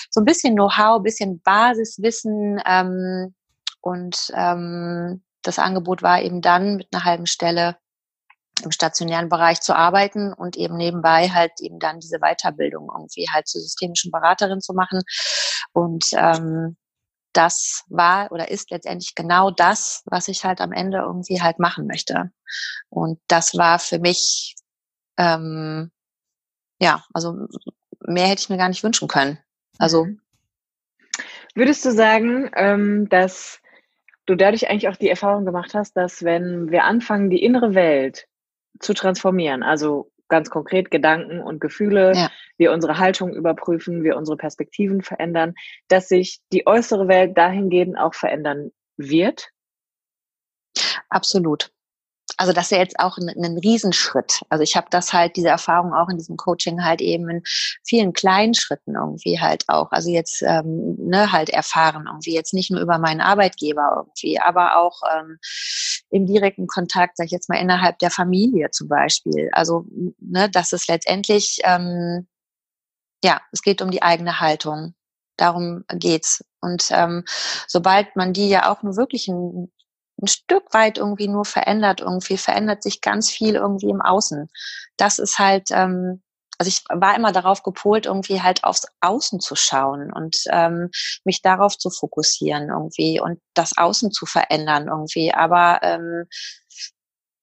so 0.09 0.21
ein 0.21 0.25
bisschen 0.25 0.55
Know-how, 0.55 1.01
bisschen 1.01 1.41
Basiswissen. 1.41 2.61
Ähm, 2.65 3.33
und 3.81 4.31
ähm, 4.35 5.21
das 5.41 5.59
Angebot 5.59 6.01
war 6.01 6.21
eben 6.21 6.41
dann 6.41 6.77
mit 6.77 6.87
einer 6.91 7.03
halben 7.03 7.25
Stelle 7.25 7.75
im 8.65 8.71
stationären 8.71 9.29
Bereich 9.29 9.61
zu 9.61 9.75
arbeiten 9.75 10.33
und 10.33 10.57
eben 10.57 10.75
nebenbei 10.75 11.29
halt 11.29 11.51
eben 11.59 11.79
dann 11.79 11.99
diese 11.99 12.19
Weiterbildung 12.19 12.89
irgendwie 12.93 13.27
halt 13.31 13.47
zur 13.47 13.61
systemischen 13.61 14.11
Beraterin 14.11 14.61
zu 14.61 14.73
machen. 14.73 15.01
Und 15.73 16.05
ähm, 16.13 16.77
das 17.33 17.83
war 17.87 18.31
oder 18.31 18.49
ist 18.49 18.71
letztendlich 18.71 19.15
genau 19.15 19.51
das, 19.51 20.03
was 20.05 20.27
ich 20.27 20.45
halt 20.45 20.61
am 20.61 20.71
Ende 20.71 20.99
irgendwie 20.99 21.41
halt 21.41 21.59
machen 21.59 21.87
möchte. 21.87 22.31
Und 22.89 23.19
das 23.27 23.55
war 23.55 23.79
für 23.79 23.99
mich, 23.99 24.55
ähm, 25.17 25.91
ja, 26.79 27.03
also 27.13 27.47
mehr 27.99 28.27
hätte 28.27 28.41
ich 28.41 28.49
mir 28.49 28.57
gar 28.57 28.69
nicht 28.69 28.83
wünschen 28.83 29.07
können. 29.07 29.39
Also 29.79 30.05
mhm. 30.05 30.21
würdest 31.55 31.83
du 31.85 31.91
sagen, 31.91 32.49
ähm, 32.55 33.09
dass 33.09 33.59
du 34.25 34.35
dadurch 34.35 34.69
eigentlich 34.69 34.87
auch 34.87 34.97
die 34.97 35.09
Erfahrung 35.09 35.45
gemacht 35.45 35.73
hast, 35.73 35.97
dass 35.97 36.23
wenn 36.23 36.71
wir 36.71 36.83
anfangen, 36.83 37.29
die 37.29 37.43
innere 37.43 37.73
Welt 37.73 38.27
zu 38.79 38.93
transformieren, 38.93 39.63
also 39.63 40.11
ganz 40.29 40.49
konkret 40.49 40.89
Gedanken 40.89 41.41
und 41.41 41.61
Gefühle, 41.61 42.13
ja. 42.15 42.31
wir 42.57 42.71
unsere 42.71 42.97
Haltung 42.97 43.33
überprüfen, 43.33 44.03
wir 44.03 44.17
unsere 44.17 44.37
Perspektiven 44.37 45.01
verändern, 45.01 45.53
dass 45.89 46.07
sich 46.07 46.41
die 46.51 46.65
äußere 46.65 47.07
Welt 47.07 47.37
dahingehend 47.37 47.97
auch 47.97 48.15
verändern 48.15 48.71
wird? 48.97 49.49
Absolut 51.09 51.71
also 52.37 52.53
das 52.53 52.65
ist 52.65 52.71
ja 52.71 52.77
jetzt 52.79 52.99
auch 52.99 53.17
ein, 53.17 53.29
ein 53.29 53.57
Riesenschritt. 53.57 54.41
Also 54.49 54.63
ich 54.63 54.75
habe 54.75 54.87
das 54.89 55.13
halt, 55.13 55.35
diese 55.35 55.49
Erfahrung 55.49 55.93
auch 55.93 56.09
in 56.09 56.17
diesem 56.17 56.37
Coaching 56.37 56.83
halt 56.83 57.01
eben 57.01 57.29
in 57.29 57.43
vielen 57.83 58.13
kleinen 58.13 58.53
Schritten 58.53 58.95
irgendwie 58.95 59.39
halt 59.39 59.65
auch. 59.67 59.91
Also 59.91 60.09
jetzt 60.09 60.41
ähm, 60.41 60.95
ne, 60.97 61.31
halt 61.31 61.49
erfahren 61.49 62.05
irgendwie 62.07 62.33
jetzt 62.33 62.53
nicht 62.53 62.71
nur 62.71 62.81
über 62.81 62.97
meinen 62.97 63.21
Arbeitgeber 63.21 63.93
irgendwie, 63.97 64.39
aber 64.39 64.77
auch 64.77 65.01
ähm, 65.15 65.37
im 66.09 66.25
direkten 66.25 66.67
Kontakt, 66.67 67.17
sag 67.17 67.25
ich 67.25 67.31
jetzt 67.31 67.49
mal, 67.49 67.59
innerhalb 67.59 67.99
der 67.99 68.11
Familie 68.11 68.71
zum 68.71 68.87
Beispiel. 68.87 69.49
Also, 69.53 69.85
ne, 70.19 70.49
das 70.49 70.73
ist 70.73 70.87
letztendlich, 70.87 71.59
ähm, 71.63 72.27
ja, 73.23 73.41
es 73.51 73.61
geht 73.61 73.81
um 73.81 73.91
die 73.91 74.03
eigene 74.03 74.39
Haltung. 74.39 74.95
Darum 75.37 75.83
geht's. 75.89 76.43
Und 76.61 76.89
ähm, 76.91 77.23
sobald 77.67 78.15
man 78.15 78.33
die 78.33 78.49
ja 78.49 78.71
auch 78.71 78.83
nur 78.83 78.95
wirklich 78.95 79.27
ein 79.27 79.71
ein 80.23 80.27
Stück 80.27 80.73
weit 80.73 80.97
irgendwie 80.97 81.27
nur 81.27 81.45
verändert. 81.45 82.01
Irgendwie 82.01 82.37
verändert 82.37 82.81
sich 82.81 83.01
ganz 83.01 83.29
viel 83.29 83.55
irgendwie 83.55 83.89
im 83.89 84.01
Außen. 84.01 84.47
Das 84.97 85.19
ist 85.19 85.37
halt, 85.37 85.69
ähm, 85.71 86.23
also 86.57 86.69
ich 86.69 86.83
war 86.89 87.15
immer 87.15 87.31
darauf 87.31 87.63
gepolt, 87.63 88.05
irgendwie 88.05 88.41
halt 88.41 88.63
aufs 88.63 88.87
Außen 89.01 89.39
zu 89.39 89.55
schauen 89.55 90.13
und 90.13 90.37
ähm, 90.49 90.89
mich 91.25 91.41
darauf 91.41 91.77
zu 91.77 91.89
fokussieren 91.89 92.69
irgendwie 92.69 93.19
und 93.19 93.39
das 93.53 93.77
Außen 93.77 94.11
zu 94.11 94.25
verändern 94.25 94.87
irgendwie. 94.87 95.33
Aber 95.33 95.79
ähm, 95.83 96.25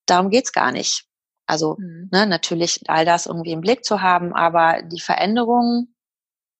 darum 0.07 0.29
geht's 0.29 0.51
gar 0.51 0.71
nicht. 0.71 1.05
Also 1.45 1.75
mhm. 1.77 2.09
ne, 2.11 2.25
natürlich 2.25 2.81
all 2.87 3.05
das 3.05 3.27
irgendwie 3.27 3.51
im 3.51 3.61
Blick 3.61 3.85
zu 3.85 4.01
haben, 4.01 4.33
aber 4.33 4.81
die 4.83 5.01
Veränderung 5.01 5.93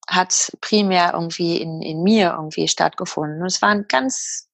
hat 0.07 0.51
primär 0.61 1.13
irgendwie 1.13 1.57
in, 1.61 1.81
in 1.81 2.03
mir 2.03 2.33
irgendwie 2.37 2.67
stattgefunden. 2.67 3.41
Und 3.41 3.47
es 3.47 3.61
waren 3.61 3.87
ganz 3.87 4.50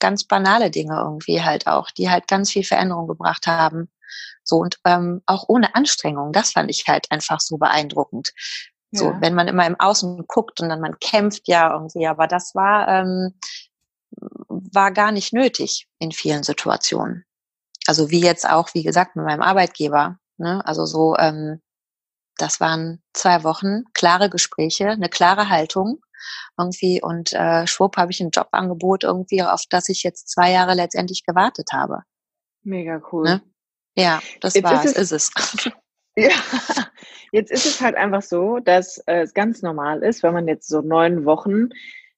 ganz 0.00 0.24
banale 0.24 0.70
Dinge 0.70 0.96
irgendwie 0.96 1.42
halt 1.42 1.66
auch, 1.66 1.90
die 1.90 2.10
halt 2.10 2.26
ganz 2.26 2.50
viel 2.50 2.64
Veränderung 2.64 3.06
gebracht 3.06 3.46
haben. 3.46 3.90
So 4.42 4.56
und 4.56 4.78
ähm, 4.84 5.22
auch 5.26 5.44
ohne 5.48 5.74
Anstrengung. 5.74 6.32
Das 6.32 6.52
fand 6.52 6.70
ich 6.70 6.84
halt 6.88 7.06
einfach 7.10 7.40
so 7.40 7.56
beeindruckend. 7.58 8.32
So, 8.92 9.10
ja. 9.10 9.20
wenn 9.20 9.34
man 9.34 9.46
immer 9.46 9.66
im 9.66 9.78
Außen 9.78 10.24
guckt 10.26 10.60
und 10.60 10.68
dann 10.68 10.80
man 10.80 10.98
kämpft 10.98 11.46
ja 11.46 11.72
irgendwie, 11.72 12.08
aber 12.08 12.26
das 12.26 12.56
war 12.56 12.88
ähm, 12.88 13.34
war 14.48 14.90
gar 14.90 15.12
nicht 15.12 15.32
nötig 15.32 15.88
in 15.98 16.10
vielen 16.12 16.42
Situationen. 16.42 17.24
Also 17.86 18.10
wie 18.10 18.20
jetzt 18.20 18.48
auch, 18.48 18.74
wie 18.74 18.82
gesagt, 18.82 19.16
mit 19.16 19.24
meinem 19.24 19.42
Arbeitgeber. 19.42 20.18
Ne? 20.38 20.64
Also 20.64 20.86
so, 20.86 21.16
ähm, 21.16 21.60
das 22.36 22.60
waren 22.60 23.02
zwei 23.12 23.44
Wochen 23.44 23.84
klare 23.94 24.30
Gespräche, 24.30 24.88
eine 24.90 25.08
klare 25.08 25.48
Haltung 25.48 26.00
irgendwie 26.58 27.00
und 27.02 27.32
äh, 27.32 27.66
schwupp 27.66 27.96
habe 27.96 28.12
ich 28.12 28.20
ein 28.20 28.30
Jobangebot 28.30 29.04
irgendwie, 29.04 29.42
auf 29.42 29.64
das 29.68 29.88
ich 29.88 30.02
jetzt 30.02 30.28
zwei 30.28 30.52
Jahre 30.52 30.74
letztendlich 30.74 31.24
gewartet 31.24 31.68
habe. 31.72 32.02
Mega 32.62 33.00
cool. 33.12 33.24
Ne? 33.24 33.42
Ja, 33.96 34.20
das 34.40 34.54
jetzt 34.54 34.64
war 34.64 34.84
ist 34.84 34.96
es. 34.96 35.12
Ist 35.12 35.12
es. 35.12 35.72
Ja, 36.16 36.30
jetzt 37.32 37.50
ist 37.50 37.66
es 37.66 37.80
halt 37.80 37.94
einfach 37.94 38.22
so, 38.22 38.58
dass 38.58 38.98
äh, 39.06 39.22
es 39.22 39.32
ganz 39.32 39.62
normal 39.62 40.02
ist, 40.02 40.22
wenn 40.22 40.34
man 40.34 40.48
jetzt 40.48 40.68
so 40.68 40.80
neun 40.80 41.24
Wochen 41.24 41.68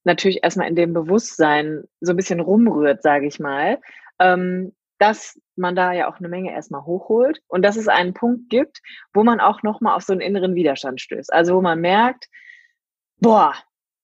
natürlich 0.03 0.43
erstmal 0.43 0.67
in 0.67 0.75
dem 0.75 0.93
Bewusstsein 0.93 1.83
so 2.01 2.11
ein 2.11 2.17
bisschen 2.17 2.39
rumrührt, 2.39 3.01
sage 3.01 3.27
ich 3.27 3.39
mal, 3.39 3.79
ähm, 4.19 4.73
dass 4.99 5.39
man 5.55 5.75
da 5.75 5.91
ja 5.91 6.09
auch 6.09 6.17
eine 6.17 6.29
Menge 6.29 6.51
erstmal 6.51 6.85
hochholt 6.85 7.41
und 7.47 7.61
dass 7.63 7.77
es 7.77 7.87
einen 7.87 8.13
Punkt 8.13 8.49
gibt, 8.49 8.81
wo 9.13 9.23
man 9.23 9.39
auch 9.39 9.63
nochmal 9.63 9.95
auf 9.95 10.03
so 10.03 10.13
einen 10.13 10.21
inneren 10.21 10.55
Widerstand 10.55 11.01
stößt. 11.01 11.31
Also 11.31 11.55
wo 11.55 11.61
man 11.61 11.79
merkt, 11.79 12.27
boah, 13.19 13.53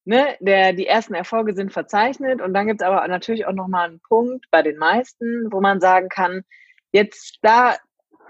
ne, 0.06 0.36
der, 0.40 0.74
die 0.74 0.88
ersten 0.88 1.14
Erfolge 1.14 1.54
sind 1.54 1.72
verzeichnet 1.72 2.42
und 2.42 2.54
dann 2.54 2.68
gibt 2.68 2.82
es 2.82 2.88
aber 2.88 3.08
natürlich 3.08 3.46
auch 3.46 3.54
nochmal 3.54 3.90
einen 3.90 4.00
Punkt 4.02 4.46
bei 4.52 4.62
den 4.62 4.78
meisten, 4.78 5.52
wo 5.52 5.62
man 5.62 5.80
sagen 5.80 6.10
kann, 6.10 6.44
jetzt 6.92 7.40
da 7.42 7.76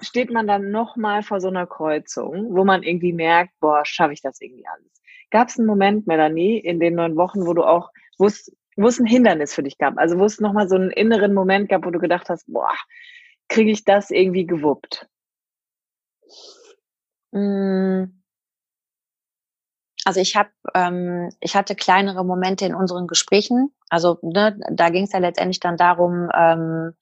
steht 0.01 0.31
man 0.31 0.47
dann 0.47 0.71
nochmal 0.71 1.23
vor 1.23 1.41
so 1.41 1.47
einer 1.49 1.67
Kreuzung, 1.67 2.55
wo 2.55 2.63
man 2.63 2.83
irgendwie 2.83 3.13
merkt, 3.13 3.51
boah, 3.59 3.85
schaffe 3.85 4.13
ich 4.13 4.21
das 4.21 4.39
irgendwie 4.41 4.65
alles. 4.67 5.01
Gab 5.29 5.49
es 5.49 5.57
einen 5.57 5.67
Moment, 5.67 6.07
Melanie, 6.07 6.57
in 6.57 6.79
den 6.79 6.95
neun 6.95 7.15
Wochen, 7.17 7.45
wo 7.45 7.53
du 7.53 7.63
auch, 7.63 7.91
wo 8.17 8.25
es, 8.25 8.51
ein 8.77 9.05
Hindernis 9.05 9.53
für 9.53 9.63
dich 9.63 9.77
gab, 9.77 9.97
also 9.97 10.17
wo 10.17 10.25
es 10.25 10.39
nochmal 10.39 10.69
so 10.69 10.75
einen 10.75 10.91
inneren 10.91 11.33
Moment 11.33 11.69
gab, 11.69 11.85
wo 11.85 11.91
du 11.91 11.99
gedacht 11.99 12.29
hast, 12.29 12.45
boah, 12.47 12.73
kriege 13.49 13.71
ich 13.71 13.83
das 13.83 14.09
irgendwie 14.09 14.45
gewuppt? 14.45 15.07
Mmh 17.31 18.18
also 20.09 20.21
ich 20.21 20.35
habe, 20.35 20.49
ähm, 20.73 21.29
ich 21.39 21.55
hatte 21.55 21.75
kleinere 21.75 22.25
Momente 22.25 22.65
in 22.65 22.73
unseren 22.73 23.05
Gesprächen. 23.05 23.71
Also 23.89 24.17
ne, 24.23 24.59
da 24.71 24.89
ging 24.89 25.03
es 25.03 25.11
ja 25.11 25.19
letztendlich 25.19 25.59
dann 25.59 25.77
darum, 25.77 26.29
ähm, 26.35 26.95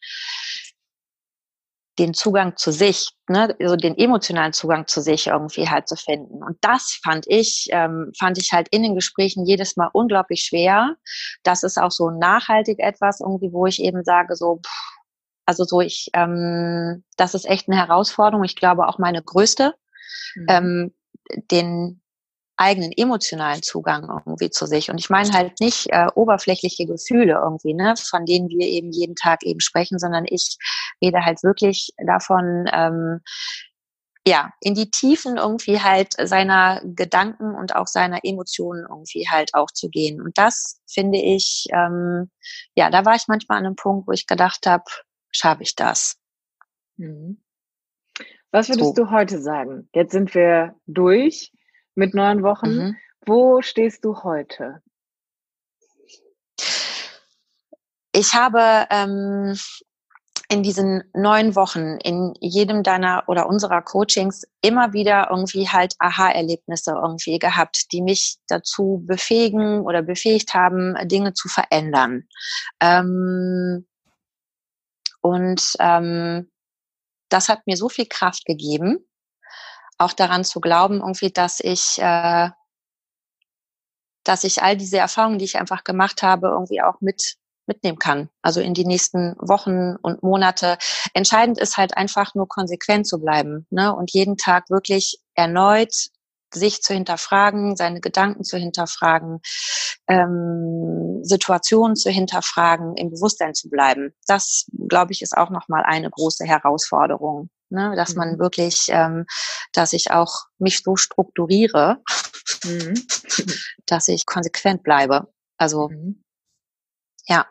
den 1.99 2.13
Zugang 2.13 2.57
zu 2.57 2.73
sich, 2.73 3.11
ne, 3.29 3.55
also 3.61 3.77
den 3.77 3.97
emotionalen 3.97 4.51
Zugang 4.51 4.87
zu 4.87 4.99
sich 4.99 5.27
irgendwie 5.27 5.69
halt 5.69 5.87
zu 5.87 5.95
finden. 5.95 6.43
Und 6.43 6.57
das 6.59 6.99
fand 7.01 7.23
ich, 7.29 7.67
ähm, 7.71 8.11
fand 8.19 8.37
ich 8.39 8.51
halt 8.51 8.67
in 8.71 8.83
den 8.83 8.93
Gesprächen 8.95 9.45
jedes 9.45 9.77
Mal 9.77 9.89
unglaublich 9.93 10.41
schwer. 10.41 10.97
Das 11.43 11.63
ist 11.63 11.77
auch 11.77 11.91
so 11.91 12.09
nachhaltig 12.09 12.79
etwas 12.79 13.21
irgendwie, 13.21 13.53
wo 13.53 13.67
ich 13.67 13.81
eben 13.81 14.03
sage 14.03 14.35
so, 14.35 14.57
pff, 14.57 14.97
also 15.45 15.63
so 15.63 15.79
ich, 15.79 16.09
ähm, 16.11 17.05
das 17.15 17.35
ist 17.35 17.45
echt 17.45 17.69
eine 17.69 17.77
Herausforderung. 17.77 18.43
Ich 18.43 18.57
glaube 18.57 18.85
auch 18.85 18.97
meine 18.99 19.23
größte, 19.23 19.75
mhm. 20.35 20.45
ähm, 20.49 20.93
den 21.51 22.01
eigenen 22.57 22.91
emotionalen 22.91 23.61
Zugang 23.61 24.09
irgendwie 24.09 24.49
zu 24.49 24.65
sich. 24.65 24.89
Und 24.89 24.97
ich 24.97 25.09
meine 25.09 25.31
halt 25.31 25.59
nicht 25.59 25.87
äh, 25.91 26.07
oberflächliche 26.15 26.85
Gefühle 26.85 27.39
irgendwie, 27.43 27.73
ne, 27.73 27.93
von 27.97 28.25
denen 28.25 28.49
wir 28.49 28.67
eben 28.67 28.91
jeden 28.91 29.15
Tag 29.15 29.43
eben 29.43 29.59
sprechen, 29.59 29.99
sondern 29.99 30.25
ich 30.27 30.57
rede 31.01 31.23
halt 31.23 31.43
wirklich 31.43 31.91
davon, 32.05 32.65
ähm, 32.73 33.21
ja, 34.27 34.51
in 34.59 34.73
die 34.73 34.91
Tiefen 34.91 35.37
irgendwie 35.37 35.79
halt 35.79 36.13
seiner 36.21 36.81
Gedanken 36.83 37.55
und 37.55 37.75
auch 37.75 37.87
seiner 37.87 38.19
Emotionen 38.23 38.85
irgendwie 38.89 39.29
halt 39.29 39.53
auch 39.53 39.71
zu 39.71 39.89
gehen. 39.89 40.21
Und 40.21 40.37
das 40.37 40.81
finde 40.85 41.17
ich, 41.17 41.67
ähm, 41.71 42.29
ja, 42.75 42.89
da 42.89 43.05
war 43.05 43.15
ich 43.15 43.27
manchmal 43.27 43.59
an 43.59 43.65
einem 43.67 43.75
Punkt, 43.77 44.05
wo 44.05 44.11
ich 44.11 44.27
gedacht 44.27 44.67
habe, 44.67 44.83
schaffe 45.31 45.63
ich 45.63 45.75
das. 45.75 46.17
Mhm. 46.97 47.41
Was 48.51 48.67
würdest 48.67 48.95
so. 48.95 49.05
du 49.05 49.11
heute 49.11 49.39
sagen? 49.41 49.87
Jetzt 49.93 50.11
sind 50.11 50.33
wir 50.33 50.75
durch 50.87 51.53
mit 51.97 52.13
neun 52.13 52.43
Wochen. 52.43 52.75
Mhm. 52.75 52.97
Wo 53.25 53.61
stehst 53.61 54.05
du 54.05 54.23
heute? 54.23 54.81
Ich 58.13 58.33
habe, 58.33 58.87
ähm, 58.89 59.57
in 60.49 60.63
diesen 60.63 61.03
neun 61.13 61.55
Wochen, 61.55 61.97
in 61.97 62.33
jedem 62.39 62.81
deiner 62.81 63.23
oder 63.27 63.47
unserer 63.47 63.81
Coachings 63.81 64.47
immer 64.61 64.93
wieder 64.93 65.27
irgendwie 65.29 65.67
halt 65.67 65.95
Aha-Erlebnisse 65.99 66.91
irgendwie 66.91 67.37
gehabt, 67.37 67.91
die 67.91 68.01
mich 68.01 68.37
dazu 68.47 69.03
befähigen 69.05 69.81
oder 69.81 70.01
befähigt 70.01 70.53
haben, 70.53 70.95
Dinge 71.07 71.33
zu 71.33 71.49
verändern. 71.49 72.27
Ähm, 72.79 73.85
und 75.21 75.73
ähm, 75.79 76.49
das 77.27 77.49
hat 77.49 77.67
mir 77.67 77.75
so 77.75 77.89
viel 77.89 78.05
Kraft 78.05 78.45
gegeben, 78.45 79.05
auch 79.97 80.13
daran 80.13 80.43
zu 80.43 80.59
glauben, 80.61 80.99
irgendwie, 81.01 81.31
dass 81.31 81.59
ich, 81.59 81.99
äh, 81.99 82.49
dass 84.23 84.43
ich 84.43 84.61
all 84.61 84.77
diese 84.77 84.97
Erfahrungen, 84.97 85.39
die 85.39 85.45
ich 85.45 85.57
einfach 85.57 85.83
gemacht 85.83 86.23
habe, 86.23 86.47
irgendwie 86.47 86.81
auch 86.81 87.01
mit 87.01 87.37
mitnehmen 87.67 87.99
kann. 87.99 88.29
Also 88.41 88.61
in 88.61 88.73
die 88.73 88.85
nächsten 88.85 89.35
Wochen 89.39 89.97
und 90.01 90.23
Monate. 90.23 90.77
Entscheidend 91.13 91.59
ist 91.59 91.77
halt 91.77 91.95
einfach 91.97 92.33
nur 92.33 92.47
konsequent 92.47 93.05
zu 93.07 93.19
bleiben 93.19 93.67
ne? 93.69 93.93
und 93.93 94.11
jeden 94.13 94.37
Tag 94.37 94.69
wirklich 94.69 95.19
erneut 95.35 95.93
sich 96.53 96.81
zu 96.81 96.93
hinterfragen, 96.93 97.75
seine 97.75 97.99
Gedanken 97.99 98.45
zu 98.45 98.57
hinterfragen, 98.57 99.41
ähm, 100.07 101.19
Situationen 101.21 101.97
zu 101.97 102.09
hinterfragen, 102.09 102.95
im 102.95 103.09
Bewusstsein 103.09 103.53
zu 103.53 103.69
bleiben. 103.69 104.13
Das, 104.27 104.65
glaube 104.87 105.11
ich, 105.11 105.21
ist 105.21 105.35
auch 105.35 105.49
nochmal 105.49 105.83
eine 105.83 106.09
große 106.09 106.45
Herausforderung. 106.45 107.49
Ne? 107.69 107.93
Dass 107.95 108.11
mhm. 108.11 108.17
man 108.17 108.39
wirklich, 108.39 108.87
ähm, 108.89 109.25
dass 109.73 109.93
ich 109.93 110.11
auch 110.11 110.45
mich 110.57 110.81
so 110.83 110.95
strukturiere, 110.95 112.01
mhm. 112.63 112.93
dass 113.85 114.07
ich 114.07 114.25
konsequent 114.25 114.83
bleibe. 114.83 115.27
Also 115.57 115.89
mhm. 115.89 116.23
ja. 117.25 117.45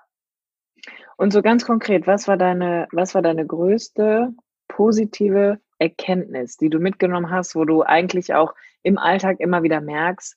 Und 1.17 1.33
so 1.33 1.41
ganz 1.41 1.65
konkret, 1.65 2.07
was 2.07 2.29
war 2.29 2.37
deine, 2.37 2.89
was 2.93 3.15
war 3.15 3.23
deine 3.23 3.47
größte 3.47 4.35
positive 4.69 5.61
Erkenntnis, 5.79 6.57
die 6.57 6.71
du 6.71 6.79
mitgenommen 6.79 7.31
hast, 7.31 7.55
wo 7.55 7.65
du 7.65 7.83
eigentlich 7.83 8.35
auch 8.35 8.55
im 8.83 8.99
Alltag 8.99 9.41
immer 9.41 9.63
wieder 9.63 9.81
merkst, 9.81 10.37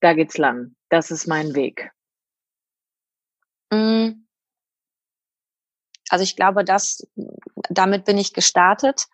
da 0.00 0.14
geht's 0.14 0.38
lang, 0.38 0.74
das 0.88 1.10
ist 1.10 1.26
mein 1.26 1.54
Weg? 1.54 1.90
Mm. 3.72 4.24
Also 6.10 6.22
ich 6.22 6.36
glaube, 6.36 6.64
dass 6.64 7.06
damit 7.70 8.04
bin 8.04 8.18
ich 8.18 8.34
gestartet. 8.34 9.06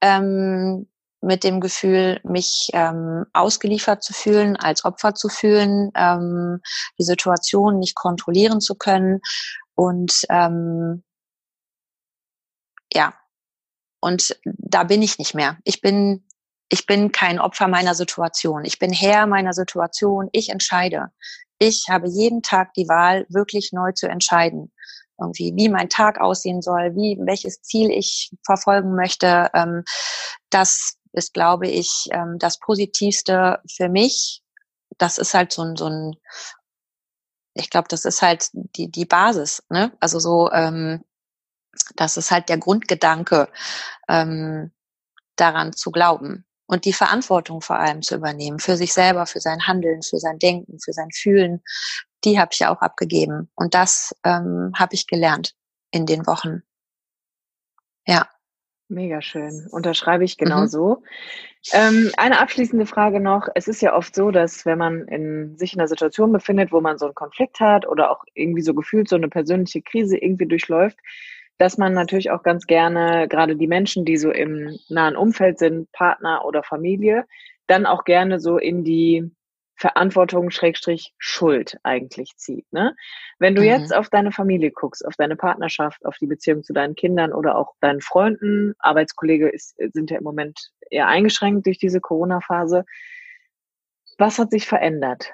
Ähm, 0.00 0.88
mit 1.24 1.44
dem 1.44 1.60
Gefühl, 1.60 2.20
mich 2.24 2.68
ähm, 2.72 3.26
ausgeliefert 3.32 4.02
zu 4.02 4.12
fühlen, 4.12 4.56
als 4.56 4.84
Opfer 4.84 5.14
zu 5.14 5.28
fühlen, 5.28 5.92
ähm, 5.94 6.60
die 6.98 7.04
Situation 7.04 7.78
nicht 7.78 7.94
kontrollieren 7.94 8.60
zu 8.60 8.74
können 8.74 9.20
und 9.74 10.22
ähm, 10.28 11.04
ja, 12.92 13.14
und 14.00 14.36
da 14.44 14.84
bin 14.84 15.00
ich 15.02 15.18
nicht 15.18 15.34
mehr. 15.34 15.58
Ich 15.64 15.80
bin, 15.80 16.26
ich 16.68 16.86
bin 16.86 17.12
kein 17.12 17.38
Opfer 17.38 17.68
meiner 17.68 17.94
Situation. 17.94 18.64
Ich 18.64 18.78
bin 18.78 18.92
Herr 18.92 19.26
meiner 19.26 19.52
Situation. 19.52 20.28
Ich 20.32 20.48
entscheide. 20.50 21.12
Ich 21.58 21.86
habe 21.88 22.08
jeden 22.08 22.42
Tag 22.42 22.74
die 22.74 22.88
Wahl, 22.88 23.26
wirklich 23.28 23.70
neu 23.72 23.92
zu 23.92 24.08
entscheiden. 24.08 24.72
Irgendwie, 25.22 25.52
wie 25.56 25.68
mein 25.68 25.88
Tag 25.88 26.20
aussehen 26.20 26.62
soll, 26.62 26.94
wie, 26.94 27.18
welches 27.20 27.62
Ziel 27.62 27.90
ich 27.90 28.30
verfolgen 28.44 28.94
möchte. 28.94 29.50
Ähm, 29.54 29.84
das 30.50 30.98
ist, 31.12 31.34
glaube 31.34 31.68
ich, 31.68 32.08
ähm, 32.10 32.38
das 32.38 32.58
Positivste 32.58 33.60
für 33.70 33.88
mich. 33.88 34.42
Das 34.98 35.18
ist 35.18 35.34
halt 35.34 35.52
so 35.52 35.62
ein, 35.62 35.76
so 35.76 35.86
ein 35.86 36.16
ich 37.54 37.70
glaube, 37.70 37.88
das 37.88 38.04
ist 38.04 38.22
halt 38.22 38.48
die, 38.52 38.90
die 38.90 39.04
Basis, 39.04 39.62
ne? 39.68 39.92
Also 40.00 40.18
so, 40.18 40.50
ähm, 40.52 41.04
das 41.96 42.16
ist 42.16 42.30
halt 42.30 42.48
der 42.48 42.58
Grundgedanke, 42.58 43.48
ähm, 44.08 44.72
daran 45.36 45.72
zu 45.72 45.90
glauben 45.90 46.44
und 46.66 46.84
die 46.84 46.92
Verantwortung 46.92 47.60
vor 47.60 47.78
allem 47.78 48.02
zu 48.02 48.14
übernehmen, 48.14 48.58
für 48.58 48.76
sich 48.76 48.92
selber, 48.92 49.26
für 49.26 49.40
sein 49.40 49.66
Handeln, 49.66 50.02
für 50.02 50.18
sein 50.18 50.38
Denken, 50.38 50.78
für 50.78 50.92
sein 50.92 51.10
Fühlen, 51.10 51.62
die 52.24 52.38
habe 52.38 52.50
ich 52.52 52.60
ja 52.60 52.74
auch 52.74 52.82
abgegeben. 52.82 53.50
Und 53.54 53.74
das 53.74 54.14
ähm, 54.24 54.72
habe 54.76 54.94
ich 54.94 55.06
gelernt 55.06 55.54
in 55.90 56.06
den 56.06 56.26
Wochen. 56.26 56.62
Ja. 58.06 58.28
Mega 58.88 59.22
schön. 59.22 59.68
Unterschreibe 59.70 60.24
ich 60.24 60.36
genau 60.36 60.62
mhm. 60.62 60.66
so. 60.66 61.02
Ähm, 61.72 62.10
eine 62.16 62.40
abschließende 62.40 62.86
Frage 62.86 63.20
noch. 63.20 63.48
Es 63.54 63.68
ist 63.68 63.80
ja 63.80 63.94
oft 63.94 64.14
so, 64.14 64.30
dass 64.30 64.66
wenn 64.66 64.78
man 64.78 65.06
in, 65.08 65.56
sich 65.56 65.72
in 65.72 65.80
einer 65.80 65.88
Situation 65.88 66.32
befindet, 66.32 66.72
wo 66.72 66.80
man 66.80 66.98
so 66.98 67.06
einen 67.06 67.14
Konflikt 67.14 67.60
hat 67.60 67.86
oder 67.86 68.10
auch 68.10 68.24
irgendwie 68.34 68.62
so 68.62 68.74
gefühlt 68.74 69.08
so 69.08 69.16
eine 69.16 69.28
persönliche 69.28 69.80
Krise 69.80 70.18
irgendwie 70.18 70.46
durchläuft, 70.46 70.98
dass 71.58 71.78
man 71.78 71.94
natürlich 71.94 72.30
auch 72.30 72.42
ganz 72.42 72.66
gerne, 72.66 73.28
gerade 73.28 73.56
die 73.56 73.68
Menschen, 73.68 74.04
die 74.04 74.16
so 74.16 74.30
im 74.30 74.78
nahen 74.88 75.16
Umfeld 75.16 75.58
sind, 75.58 75.90
Partner 75.92 76.44
oder 76.44 76.62
Familie, 76.62 77.24
dann 77.68 77.86
auch 77.86 78.04
gerne 78.04 78.40
so 78.40 78.58
in 78.58 78.84
die 78.84 79.30
Verantwortung 79.82 80.50
Schrägstrich 80.50 81.12
Schuld 81.18 81.76
eigentlich 81.82 82.36
zieht. 82.36 82.72
Ne? 82.72 82.94
Wenn 83.40 83.56
du 83.56 83.62
mhm. 83.62 83.66
jetzt 83.66 83.92
auf 83.92 84.08
deine 84.08 84.30
Familie 84.30 84.70
guckst, 84.70 85.04
auf 85.04 85.16
deine 85.16 85.34
Partnerschaft, 85.34 86.06
auf 86.06 86.18
die 86.18 86.28
Beziehung 86.28 86.62
zu 86.62 86.72
deinen 86.72 86.94
Kindern 86.94 87.32
oder 87.32 87.58
auch 87.58 87.74
deinen 87.80 88.00
Freunden, 88.00 88.74
Arbeitskollege 88.78 89.48
ist, 89.48 89.74
sind 89.92 90.12
ja 90.12 90.18
im 90.18 90.22
Moment 90.22 90.70
eher 90.88 91.08
eingeschränkt 91.08 91.66
durch 91.66 91.78
diese 91.78 92.00
Corona-Phase. 92.00 92.84
Was 94.18 94.38
hat 94.38 94.52
sich 94.52 94.68
verändert? 94.68 95.32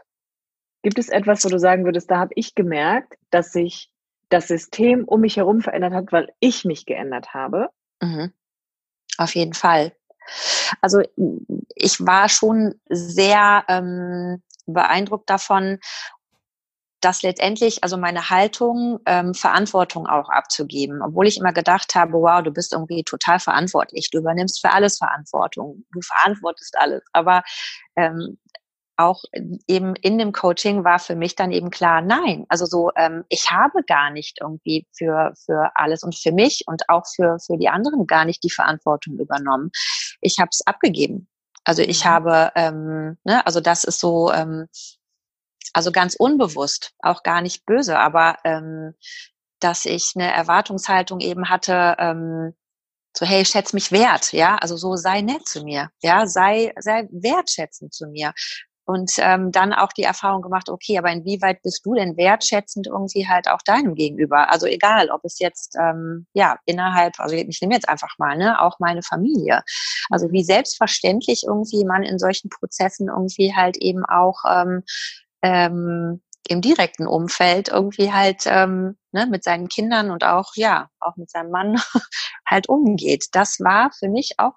Gibt 0.82 0.98
es 0.98 1.10
etwas, 1.10 1.44
wo 1.44 1.50
du 1.50 1.58
sagen 1.58 1.84
würdest, 1.84 2.10
da 2.10 2.16
habe 2.16 2.32
ich 2.34 2.54
gemerkt, 2.54 3.18
dass 3.28 3.52
sich 3.52 3.92
das 4.30 4.48
System 4.48 5.04
um 5.04 5.20
mich 5.20 5.36
herum 5.36 5.60
verändert 5.60 5.92
hat, 5.92 6.10
weil 6.10 6.32
ich 6.40 6.64
mich 6.64 6.86
geändert 6.86 7.34
habe? 7.34 7.68
Mhm. 8.00 8.32
Auf 9.18 9.34
jeden 9.34 9.52
Fall. 9.52 9.92
Also 10.80 11.02
ich 11.74 12.00
war 12.00 12.28
schon 12.28 12.74
sehr 12.88 13.64
ähm, 13.68 14.42
beeindruckt 14.66 15.28
davon, 15.30 15.78
dass 17.00 17.22
letztendlich, 17.22 17.84
also 17.84 17.96
meine 17.96 18.30
Haltung, 18.30 18.98
ähm, 19.06 19.32
Verantwortung 19.34 20.06
auch 20.06 20.28
abzugeben, 20.28 21.00
obwohl 21.02 21.28
ich 21.28 21.38
immer 21.38 21.52
gedacht 21.52 21.94
habe, 21.94 22.14
wow, 22.14 22.42
du 22.42 22.50
bist 22.50 22.72
irgendwie 22.72 23.04
total 23.04 23.38
verantwortlich, 23.38 24.10
du 24.10 24.18
übernimmst 24.18 24.60
für 24.60 24.70
alles 24.70 24.98
Verantwortung, 24.98 25.84
du 25.92 26.00
verantwortest 26.00 26.76
alles. 26.76 27.02
Aber 27.12 27.42
ähm, 27.96 28.38
auch 28.98 29.22
eben 29.66 29.94
in 29.96 30.18
dem 30.18 30.32
Coaching 30.32 30.84
war 30.84 30.98
für 30.98 31.14
mich 31.14 31.36
dann 31.36 31.52
eben 31.52 31.70
klar, 31.70 32.02
nein, 32.02 32.44
also 32.48 32.66
so, 32.66 32.90
ähm, 32.96 33.24
ich 33.28 33.50
habe 33.50 33.84
gar 33.84 34.10
nicht 34.10 34.38
irgendwie 34.40 34.86
für, 34.92 35.32
für 35.46 35.70
alles 35.76 36.02
und 36.02 36.16
für 36.16 36.32
mich 36.32 36.64
und 36.66 36.88
auch 36.88 37.04
für, 37.06 37.38
für 37.38 37.56
die 37.56 37.68
anderen 37.68 38.06
gar 38.06 38.24
nicht 38.24 38.42
die 38.42 38.50
Verantwortung 38.50 39.18
übernommen. 39.18 39.70
Ich 40.20 40.38
habe 40.40 40.50
es 40.50 40.66
abgegeben. 40.66 41.28
Also 41.64 41.82
ich 41.82 42.04
mhm. 42.04 42.08
habe, 42.08 42.52
ähm, 42.56 43.18
ne, 43.22 43.46
also 43.46 43.60
das 43.60 43.84
ist 43.84 44.00
so, 44.00 44.32
ähm, 44.32 44.66
also 45.72 45.92
ganz 45.92 46.16
unbewusst, 46.16 46.92
auch 46.98 47.22
gar 47.22 47.40
nicht 47.40 47.66
böse, 47.66 47.98
aber 47.98 48.36
ähm, 48.44 48.94
dass 49.60 49.84
ich 49.84 50.12
eine 50.16 50.32
Erwartungshaltung 50.32 51.20
eben 51.20 51.50
hatte, 51.50 51.94
ähm, 51.98 52.54
so 53.16 53.26
hey, 53.26 53.44
schätz 53.44 53.72
mich 53.72 53.92
wert, 53.92 54.32
ja, 54.32 54.56
also 54.56 54.76
so 54.76 54.96
sei 54.96 55.22
nett 55.22 55.48
zu 55.48 55.64
mir, 55.64 55.90
ja, 56.02 56.26
sei 56.26 56.72
sei 56.78 57.08
wertschätzend 57.10 57.92
zu 57.92 58.06
mir 58.06 58.32
und 58.88 59.12
ähm, 59.18 59.52
dann 59.52 59.74
auch 59.74 59.92
die 59.92 60.04
Erfahrung 60.04 60.40
gemacht, 60.40 60.70
okay, 60.70 60.96
aber 60.96 61.12
inwieweit 61.12 61.60
bist 61.60 61.84
du 61.84 61.92
denn 61.92 62.16
wertschätzend 62.16 62.86
irgendwie 62.86 63.28
halt 63.28 63.46
auch 63.46 63.60
deinem 63.60 63.94
Gegenüber? 63.94 64.50
Also 64.50 64.66
egal, 64.66 65.10
ob 65.10 65.22
es 65.26 65.38
jetzt 65.40 65.76
ähm, 65.78 66.26
ja 66.32 66.56
innerhalb, 66.64 67.20
also 67.20 67.36
ich 67.36 67.60
nehme 67.60 67.74
jetzt 67.74 67.86
einfach 67.86 68.16
mal, 68.16 68.38
ne, 68.38 68.58
auch 68.62 68.78
meine 68.78 69.02
Familie. 69.02 69.62
Also 70.08 70.32
wie 70.32 70.42
selbstverständlich 70.42 71.42
irgendwie 71.46 71.84
man 71.84 72.02
in 72.02 72.18
solchen 72.18 72.48
Prozessen 72.48 73.08
irgendwie 73.08 73.54
halt 73.54 73.76
eben 73.76 74.06
auch 74.06 74.38
ähm, 74.48 74.82
ähm, 75.42 76.22
im 76.48 76.62
direkten 76.62 77.06
Umfeld 77.06 77.68
irgendwie 77.68 78.10
halt 78.10 78.44
ähm, 78.46 78.96
ne, 79.12 79.26
mit 79.26 79.44
seinen 79.44 79.68
Kindern 79.68 80.10
und 80.10 80.24
auch 80.24 80.52
ja 80.54 80.88
auch 80.98 81.16
mit 81.16 81.30
seinem 81.30 81.50
Mann 81.50 81.76
halt 82.46 82.70
umgeht. 82.70 83.26
Das 83.32 83.60
war 83.60 83.90
für 83.92 84.08
mich 84.08 84.36
auch 84.38 84.54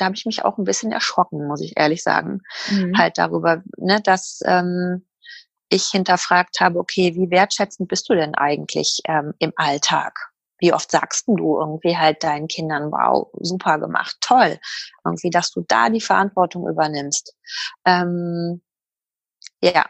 da 0.00 0.06
habe 0.06 0.16
ich 0.16 0.26
mich 0.26 0.44
auch 0.44 0.58
ein 0.58 0.64
bisschen 0.64 0.92
erschrocken, 0.92 1.46
muss 1.46 1.60
ich 1.60 1.76
ehrlich 1.76 2.02
sagen. 2.02 2.40
Mhm. 2.70 2.96
Halt 2.96 3.18
darüber, 3.18 3.62
ne, 3.76 4.00
dass 4.00 4.40
ähm, 4.44 5.06
ich 5.68 5.86
hinterfragt 5.86 6.60
habe, 6.60 6.78
okay, 6.78 7.14
wie 7.14 7.30
wertschätzend 7.30 7.88
bist 7.88 8.08
du 8.08 8.14
denn 8.14 8.34
eigentlich 8.34 9.00
ähm, 9.06 9.34
im 9.38 9.52
Alltag? 9.56 10.30
Wie 10.58 10.72
oft 10.72 10.90
sagst 10.90 11.26
du 11.28 11.58
irgendwie 11.58 11.96
halt 11.96 12.22
deinen 12.22 12.48
Kindern, 12.48 12.90
wow, 12.90 13.28
super 13.40 13.78
gemacht, 13.78 14.16
toll. 14.20 14.58
Irgendwie, 15.04 15.30
dass 15.30 15.50
du 15.52 15.64
da 15.66 15.88
die 15.88 16.00
Verantwortung 16.00 16.68
übernimmst. 16.68 17.34
Ähm, 17.84 18.62
ja, 19.62 19.86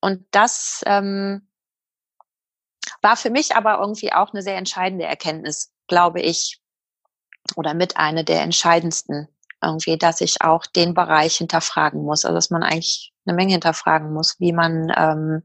und 0.00 0.24
das 0.30 0.82
ähm, 0.86 1.48
war 3.02 3.16
für 3.16 3.30
mich 3.30 3.56
aber 3.56 3.78
irgendwie 3.80 4.12
auch 4.12 4.32
eine 4.32 4.42
sehr 4.42 4.56
entscheidende 4.56 5.04
Erkenntnis, 5.04 5.72
glaube 5.86 6.20
ich, 6.20 6.60
oder 7.56 7.74
mit 7.74 7.96
einer 7.96 8.24
der 8.24 8.42
entscheidendsten 8.42 9.28
irgendwie, 9.62 9.96
dass 9.96 10.20
ich 10.20 10.42
auch 10.42 10.66
den 10.66 10.94
Bereich 10.94 11.36
hinterfragen 11.36 12.02
muss. 12.02 12.24
Also 12.24 12.34
dass 12.34 12.50
man 12.50 12.62
eigentlich 12.62 13.12
eine 13.26 13.34
Menge 13.34 13.52
hinterfragen 13.52 14.12
muss, 14.12 14.38
wie 14.38 14.52
man, 14.52 14.92
ähm, 14.96 15.42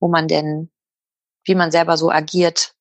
wo 0.00 0.08
man 0.08 0.28
denn, 0.28 0.70
wie 1.44 1.54
man 1.54 1.70
selber 1.70 1.96
so 1.96 2.10
agiert. 2.10 2.74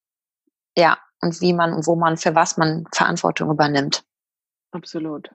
Ja, 0.77 0.97
und 1.21 1.39
wie 1.41 1.53
man 1.53 1.73
und 1.73 1.87
wo 1.87 1.95
man 1.95 2.17
für 2.17 2.35
was 2.35 2.57
man 2.57 2.85
Verantwortung 2.93 3.51
übernimmt. 3.51 4.03
Absolut. 4.71 5.29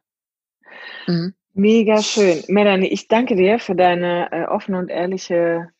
Mhm. 1.06 1.34
Mega 1.54 2.02
schön. 2.02 2.42
Melanie, 2.48 2.88
ich 2.88 3.08
danke 3.08 3.34
dir 3.34 3.58
für 3.58 3.74
deine 3.74 4.30
äh, 4.30 4.44
offene 4.44 4.78
und 4.78 4.90
ehrliche 4.90 5.70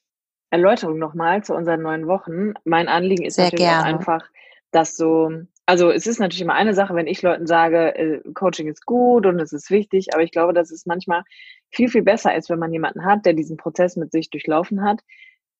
Erläuterung 0.50 0.98
nochmal 0.98 1.44
zu 1.44 1.54
unseren 1.54 1.82
neun 1.82 2.06
Wochen. 2.06 2.54
Mein 2.64 2.88
Anliegen 2.88 3.24
ist 3.24 3.34
Sehr 3.34 3.46
natürlich 3.46 3.66
einfach, 3.66 4.26
dass 4.70 4.96
so, 4.96 5.30
also 5.66 5.90
es 5.90 6.07
ist 6.07 6.20
natürlich 6.20 6.42
immer 6.42 6.55
eine 6.55 6.74
Sache, 6.74 6.94
wenn 6.94 7.09
ich 7.09 7.22
Leuten 7.22 7.46
sage, 7.46 7.94
äh, 7.96 8.20
Coaching 8.35 8.68
ist 8.68 8.87
gut 8.87 9.26
und 9.26 9.40
es 9.40 9.52
ist 9.52 9.70
wichtig, 9.70 10.14
aber 10.14 10.22
ich 10.22 10.31
glaube, 10.31 10.52
dass 10.52 10.70
es 10.70 10.87
manchmal 10.87 11.24
viel, 11.70 11.88
viel 11.88 12.02
besser 12.02 12.35
ist, 12.37 12.48
wenn 12.48 12.61
man 12.61 12.72
jemanden 12.72 13.05
hat, 13.05 13.26
der 13.26 13.33
diesen 13.33 13.57
Prozess 13.57 13.96
mit 13.96 14.12
sich 14.12 14.31
durchlaufen 14.31 14.85
hat, 14.85 15.00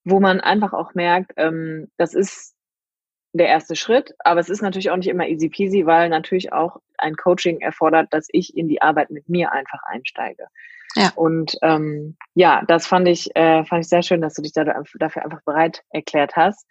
wo 0.05 0.21
man 0.21 0.41
einfach 0.41 0.73
auch 0.73 0.95
merkt, 0.95 1.33
ähm, 1.37 1.91
das 1.97 2.15
ist 2.15 2.55
der 3.33 3.49
erste 3.49 3.77
Schritt, 3.77 4.15
aber 4.21 4.41
es 4.41 4.49
ist 4.49 4.63
natürlich 4.63 4.91
auch 4.91 4.97
nicht 4.97 5.09
immer 5.09 5.27
easy 5.27 5.49
peasy, 5.49 5.85
weil 5.87 6.09
natürlich 6.09 6.53
auch 6.53 6.79
ein 6.99 7.17
Coaching 7.17 7.61
erfordert, 7.61 8.09
dass 8.13 8.29
ich 8.31 8.57
in 8.57 8.69
die 8.69 8.81
Arbeit 8.81 9.11
mit 9.11 9.29
mir 9.29 9.53
einfach 9.53 9.83
einsteige. 9.85 10.47
Ja. 10.95 11.13
Und 11.15 11.59
ähm, 11.63 12.17
ja, 12.35 12.63
das 12.67 12.87
fand 12.87 13.09
ich, 13.09 13.35
äh, 13.37 13.65
fand 13.65 13.85
ich 13.85 13.89
sehr 13.89 14.03
schön, 14.03 14.23
dass 14.23 14.35
du 14.35 14.43
dich 14.43 14.53
dafür 14.53 15.25
einfach 15.25 15.43
bereit 15.45 15.83
erklärt 15.91 16.37
hast. 16.37 16.67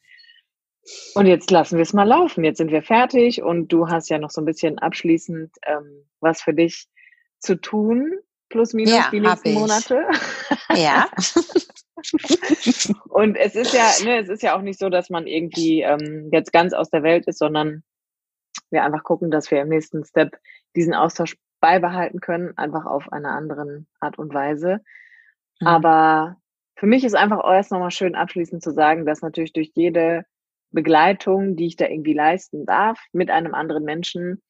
Und 1.15 1.25
jetzt 1.25 1.49
lassen 1.49 1.77
wir 1.77 1.83
es 1.83 1.93
mal 1.93 2.03
laufen. 2.03 2.43
Jetzt 2.43 2.57
sind 2.57 2.71
wir 2.71 2.83
fertig 2.83 3.41
und 3.41 3.69
du 3.69 3.87
hast 3.87 4.09
ja 4.09 4.19
noch 4.19 4.29
so 4.29 4.41
ein 4.41 4.45
bisschen 4.45 4.77
abschließend 4.77 5.51
ähm, 5.65 6.05
was 6.19 6.41
für 6.41 6.53
dich 6.53 6.87
zu 7.39 7.55
tun, 7.55 8.19
plus 8.49 8.73
minus 8.73 8.93
ja, 8.93 9.09
die 9.11 9.19
nächsten 9.19 9.53
Monate. 9.53 10.07
Ja. 10.75 11.07
und 13.09 13.35
es 13.35 13.55
ist 13.55 13.73
ja, 13.73 13.89
ne, 14.03 14.19
es 14.19 14.29
ist 14.29 14.43
ja 14.43 14.55
auch 14.55 14.61
nicht 14.61 14.79
so, 14.79 14.89
dass 14.89 15.09
man 15.09 15.25
irgendwie 15.25 15.81
ähm, 15.81 16.29
jetzt 16.31 16.51
ganz 16.53 16.73
aus 16.73 16.89
der 16.89 17.03
Welt 17.03 17.27
ist, 17.27 17.39
sondern 17.39 17.83
wir 18.69 18.83
einfach 18.83 19.03
gucken, 19.03 19.31
dass 19.31 19.49
wir 19.51 19.61
im 19.61 19.69
nächsten 19.69 20.03
Step 20.05 20.37
diesen 20.75 20.93
Austausch 20.93 21.37
beibehalten 21.61 22.19
können, 22.19 22.57
einfach 22.57 22.85
auf 22.85 23.11
einer 23.11 23.31
anderen 23.31 23.87
Art 23.99 24.19
und 24.19 24.33
Weise. 24.33 24.81
Mhm. 25.61 25.67
Aber 25.67 26.37
für 26.75 26.85
mich 26.85 27.03
ist 27.03 27.15
einfach 27.15 27.43
erst 27.43 27.71
nochmal 27.71 27.91
schön 27.91 28.15
abschließend 28.15 28.61
zu 28.61 28.71
sagen, 28.71 29.05
dass 29.05 29.21
natürlich 29.21 29.53
durch 29.53 29.71
jede 29.73 30.25
Begleitung, 30.75 31.55
die 31.55 31.67
ich 31.67 31.77
da 31.77 31.87
irgendwie 31.87 32.13
leisten 32.13 32.65
darf, 32.65 32.99
mit 33.11 33.31
einem 33.31 33.55
anderen 33.55 33.83
Menschen, 33.83 34.41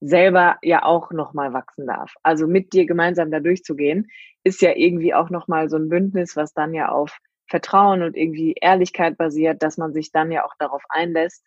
selber 0.00 0.58
ja 0.62 0.82
auch 0.84 1.12
nochmal 1.12 1.52
wachsen 1.52 1.86
darf. 1.86 2.14
Also 2.22 2.46
mit 2.46 2.72
dir 2.72 2.86
gemeinsam 2.86 3.30
da 3.30 3.40
durchzugehen, 3.40 4.08
ist 4.42 4.60
ja 4.60 4.72
irgendwie 4.74 5.14
auch 5.14 5.30
nochmal 5.30 5.70
so 5.70 5.76
ein 5.76 5.88
Bündnis, 5.88 6.36
was 6.36 6.52
dann 6.52 6.74
ja 6.74 6.90
auf 6.90 7.18
Vertrauen 7.48 8.02
und 8.02 8.16
irgendwie 8.16 8.54
Ehrlichkeit 8.60 9.16
basiert, 9.16 9.62
dass 9.62 9.78
man 9.78 9.92
sich 9.92 10.12
dann 10.12 10.32
ja 10.32 10.44
auch 10.44 10.54
darauf 10.58 10.82
einlässt. 10.88 11.44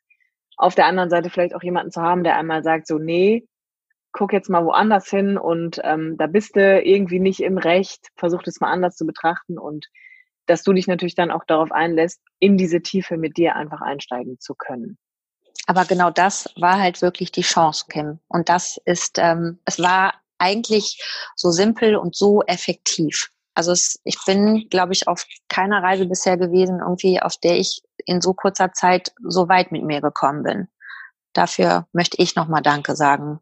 Auf 0.55 0.73
der 0.73 0.87
anderen 0.87 1.09
Seite 1.09 1.29
vielleicht 1.29 1.55
auch 1.55 1.63
jemanden 1.63 1.91
zu 1.91 2.01
haben, 2.01 2.23
der 2.23 2.37
einmal 2.37 2.63
sagt, 2.63 2.87
so, 2.87 2.97
nee, 2.97 3.47
guck 4.11 4.33
jetzt 4.33 4.49
mal 4.49 4.65
woanders 4.65 5.07
hin 5.09 5.37
und 5.37 5.79
ähm, 5.83 6.17
da 6.17 6.25
bist 6.27 6.55
du 6.55 6.81
irgendwie 6.81 7.19
nicht 7.19 7.41
im 7.41 7.57
Recht, 7.57 8.07
versuch 8.15 8.41
das 8.41 8.59
mal 8.59 8.71
anders 8.71 8.95
zu 8.95 9.05
betrachten 9.05 9.59
und 9.59 9.87
dass 10.47 10.63
du 10.63 10.73
dich 10.73 10.87
natürlich 10.87 11.15
dann 11.15 11.31
auch 11.31 11.43
darauf 11.45 11.71
einlässt, 11.71 12.21
in 12.39 12.57
diese 12.57 12.81
Tiefe 12.81 13.17
mit 13.17 13.37
dir 13.37 13.55
einfach 13.55 13.81
einsteigen 13.81 14.39
zu 14.39 14.55
können. 14.55 14.97
Aber 15.67 15.85
genau 15.85 16.09
das 16.09 16.49
war 16.55 16.79
halt 16.79 17.01
wirklich 17.01 17.31
die 17.31 17.41
Chance, 17.41 17.85
Kim. 17.89 18.19
Und 18.27 18.49
das 18.49 18.79
ist, 18.85 19.19
ähm, 19.19 19.59
es 19.65 19.79
war 19.79 20.13
eigentlich 20.37 21.03
so 21.35 21.51
simpel 21.51 21.95
und 21.95 22.15
so 22.15 22.41
effektiv. 22.43 23.31
Also 23.53 23.71
es, 23.71 23.99
ich 24.03 24.17
bin, 24.25 24.67
glaube 24.69 24.93
ich, 24.93 25.07
auf 25.07 25.25
keiner 25.49 25.81
Reise 25.81 26.05
bisher 26.05 26.37
gewesen, 26.37 26.79
irgendwie, 26.79 27.21
auf 27.21 27.37
der 27.37 27.57
ich 27.57 27.81
in 28.05 28.21
so 28.21 28.33
kurzer 28.33 28.71
Zeit 28.71 29.11
so 29.23 29.49
weit 29.49 29.71
mit 29.71 29.83
mir 29.83 29.99
gekommen 29.99 30.43
bin. 30.43 30.67
Dafür 31.33 31.87
möchte 31.91 32.21
ich 32.21 32.35
nochmal 32.35 32.61
Danke 32.61 32.95
sagen. 32.95 33.39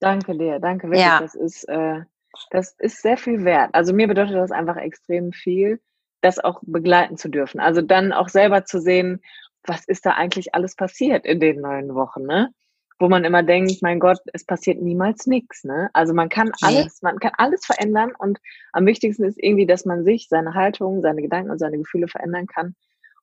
Danke 0.00 0.36
dir, 0.36 0.60
danke 0.60 0.86
wirklich. 0.86 1.04
Ja. 1.04 1.20
Das 1.20 1.34
ist, 1.34 1.64
äh, 1.68 2.02
das 2.50 2.74
ist 2.78 3.02
sehr 3.02 3.16
viel 3.16 3.44
wert. 3.44 3.70
Also 3.74 3.92
mir 3.92 4.08
bedeutet 4.08 4.36
das 4.36 4.50
einfach 4.50 4.76
extrem 4.76 5.32
viel, 5.32 5.80
das 6.20 6.38
auch 6.38 6.60
begleiten 6.62 7.16
zu 7.16 7.28
dürfen. 7.28 7.60
Also 7.60 7.82
dann 7.82 8.12
auch 8.12 8.28
selber 8.28 8.64
zu 8.64 8.80
sehen, 8.80 9.20
was 9.64 9.84
ist 9.86 10.06
da 10.06 10.12
eigentlich 10.12 10.54
alles 10.54 10.76
passiert 10.76 11.26
in 11.26 11.40
den 11.40 11.60
neun 11.60 11.94
Wochen, 11.94 12.22
ne? 12.22 12.50
Wo 12.98 13.08
man 13.08 13.24
immer 13.24 13.42
denkt, 13.42 13.82
mein 13.82 14.00
Gott, 14.00 14.20
es 14.32 14.44
passiert 14.44 14.80
niemals 14.80 15.26
nichts, 15.26 15.64
ne? 15.64 15.90
Also 15.92 16.14
man 16.14 16.28
kann 16.28 16.50
alles, 16.62 17.02
man 17.02 17.18
kann 17.18 17.32
alles 17.36 17.64
verändern 17.66 18.12
und 18.16 18.38
am 18.72 18.86
wichtigsten 18.86 19.24
ist 19.24 19.38
irgendwie, 19.38 19.66
dass 19.66 19.84
man 19.84 20.04
sich, 20.04 20.28
seine 20.28 20.54
Haltung, 20.54 21.02
seine 21.02 21.20
Gedanken 21.20 21.50
und 21.50 21.58
seine 21.58 21.78
Gefühle 21.78 22.08
verändern 22.08 22.46
kann. 22.46 22.74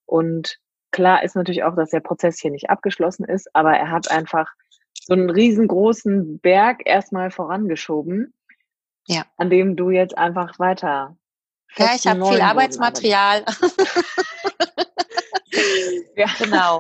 Und 0.06 0.60
klar 0.92 1.24
ist 1.24 1.36
natürlich 1.36 1.64
auch, 1.64 1.76
dass 1.76 1.90
der 1.90 2.02
Prozess 2.02 2.40
hier 2.40 2.52
nicht 2.52 2.70
abgeschlossen 2.70 3.26
ist, 3.26 3.50
aber 3.56 3.72
er 3.72 3.90
hat 3.90 4.12
einfach 4.12 4.52
so 5.06 5.14
einen 5.14 5.30
riesengroßen 5.30 6.40
Berg 6.40 6.82
erstmal 6.86 7.32
vorangeschoben, 7.32 8.34
ja. 9.08 9.26
an 9.38 9.50
dem 9.50 9.76
du 9.76 9.90
jetzt 9.90 10.18
einfach 10.18 10.60
weiter. 10.60 11.18
Ja, 11.78 11.92
ich 11.96 12.08
habe 12.08 12.26
viel 12.26 12.42
Arbeitsmaterial. 12.42 13.44
ja. 16.16 16.28
Genau. 16.38 16.80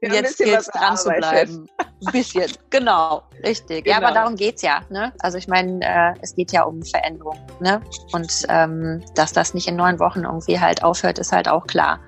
jetzt 0.00 0.38
gilt 0.38 0.58
es 0.58 0.66
dran 0.66 0.96
zu 0.96 1.10
bleiben. 1.10 1.68
Ein 1.78 2.12
bisschen, 2.12 2.50
genau, 2.70 3.22
richtig. 3.44 3.84
Genau. 3.84 3.92
Ja, 3.92 3.98
aber 3.98 4.08
genau. 4.08 4.20
darum 4.20 4.36
geht's 4.36 4.62
ja. 4.62 4.82
Ne? 4.90 5.12
Also 5.20 5.38
ich 5.38 5.48
meine, 5.48 5.84
äh, 5.84 6.14
es 6.20 6.34
geht 6.34 6.52
ja 6.52 6.64
um 6.64 6.82
Veränderung. 6.82 7.38
Ne? 7.60 7.80
Und 8.12 8.44
ähm, 8.48 9.02
dass 9.14 9.32
das 9.32 9.54
nicht 9.54 9.68
in 9.68 9.76
neun 9.76 9.98
Wochen 10.00 10.24
irgendwie 10.24 10.58
halt 10.58 10.82
aufhört, 10.82 11.18
ist 11.18 11.32
halt 11.32 11.48
auch 11.48 11.66
klar. 11.66 12.00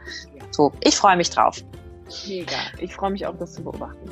So, 0.51 0.73
ich 0.83 0.97
freue 0.97 1.17
mich 1.17 1.31
drauf. 1.31 1.63
Mega. 2.29 2.57
Ich 2.79 2.95
freue 2.95 3.11
mich 3.11 3.27
auch, 3.27 3.37
das 3.39 3.55
zu 3.55 3.63
beobachten. 3.63 4.11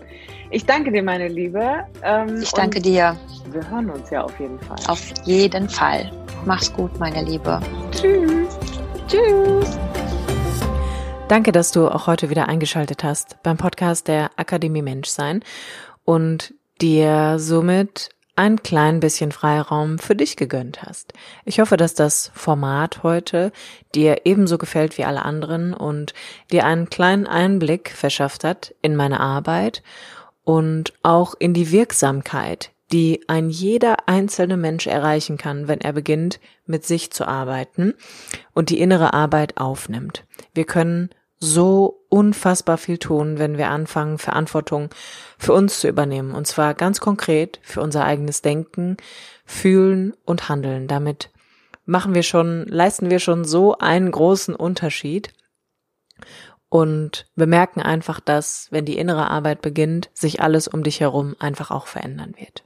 Ich 0.50 0.66
danke 0.66 0.90
dir, 0.92 1.02
meine 1.02 1.28
Liebe. 1.28 1.84
Ähm, 2.02 2.40
ich 2.42 2.50
danke 2.52 2.80
dir. 2.80 3.16
Wir 3.50 3.70
hören 3.70 3.90
uns 3.90 4.10
ja 4.10 4.22
auf 4.22 4.38
jeden 4.40 4.58
Fall. 4.60 4.76
Auf 4.88 5.12
jeden 5.24 5.68
Fall. 5.68 6.10
Mach's 6.44 6.72
gut, 6.72 6.98
meine 6.98 7.22
Liebe. 7.22 7.60
Tschüss. 7.92 8.58
Tschüss. 9.08 9.78
Danke, 11.28 11.52
dass 11.52 11.72
du 11.72 11.88
auch 11.88 12.06
heute 12.06 12.30
wieder 12.30 12.48
eingeschaltet 12.48 13.02
hast 13.02 13.42
beim 13.42 13.56
Podcast 13.56 14.08
der 14.08 14.30
Akademie 14.36 14.82
Menschsein 14.82 15.42
und 16.04 16.54
dir 16.80 17.38
somit 17.38 18.10
ein 18.36 18.62
klein 18.62 19.00
bisschen 19.00 19.32
Freiraum 19.32 19.98
für 19.98 20.16
dich 20.16 20.36
gegönnt 20.36 20.82
hast. 20.82 21.12
Ich 21.44 21.60
hoffe, 21.60 21.76
dass 21.76 21.94
das 21.94 22.30
Format 22.34 23.02
heute 23.02 23.52
dir 23.94 24.22
ebenso 24.24 24.58
gefällt 24.58 24.98
wie 24.98 25.04
alle 25.04 25.24
anderen 25.24 25.72
und 25.72 26.14
dir 26.50 26.64
einen 26.64 26.90
kleinen 26.90 27.26
Einblick 27.26 27.90
verschafft 27.90 28.44
hat 28.44 28.74
in 28.82 28.96
meine 28.96 29.20
Arbeit 29.20 29.82
und 30.42 30.92
auch 31.02 31.34
in 31.38 31.54
die 31.54 31.70
Wirksamkeit, 31.70 32.72
die 32.92 33.22
ein 33.28 33.50
jeder 33.50 34.08
einzelne 34.08 34.56
Mensch 34.56 34.86
erreichen 34.86 35.38
kann, 35.38 35.68
wenn 35.68 35.80
er 35.80 35.92
beginnt, 35.92 36.40
mit 36.66 36.84
sich 36.84 37.12
zu 37.12 37.26
arbeiten 37.26 37.94
und 38.52 38.70
die 38.70 38.80
innere 38.80 39.14
Arbeit 39.14 39.58
aufnimmt. 39.58 40.24
Wir 40.54 40.64
können 40.64 41.10
so 41.38 42.04
unfassbar 42.08 42.78
viel 42.78 42.98
tun, 42.98 43.38
wenn 43.38 43.58
wir 43.58 43.70
anfangen, 43.70 44.18
Verantwortung 44.18 44.90
für 45.38 45.52
uns 45.52 45.80
zu 45.80 45.88
übernehmen. 45.88 46.32
Und 46.32 46.46
zwar 46.46 46.74
ganz 46.74 47.00
konkret 47.00 47.60
für 47.62 47.80
unser 47.80 48.04
eigenes 48.04 48.42
Denken, 48.42 48.96
Fühlen 49.44 50.14
und 50.24 50.48
Handeln. 50.48 50.88
Damit 50.88 51.30
machen 51.84 52.14
wir 52.14 52.22
schon, 52.22 52.66
leisten 52.66 53.10
wir 53.10 53.18
schon 53.18 53.44
so 53.44 53.76
einen 53.78 54.10
großen 54.10 54.54
Unterschied 54.54 55.34
und 56.68 57.26
bemerken 57.36 57.80
einfach, 57.82 58.20
dass, 58.20 58.68
wenn 58.70 58.84
die 58.84 58.98
innere 58.98 59.30
Arbeit 59.30 59.62
beginnt, 59.62 60.10
sich 60.14 60.40
alles 60.40 60.66
um 60.66 60.82
dich 60.82 61.00
herum 61.00 61.36
einfach 61.38 61.70
auch 61.70 61.86
verändern 61.86 62.34
wird. 62.36 62.64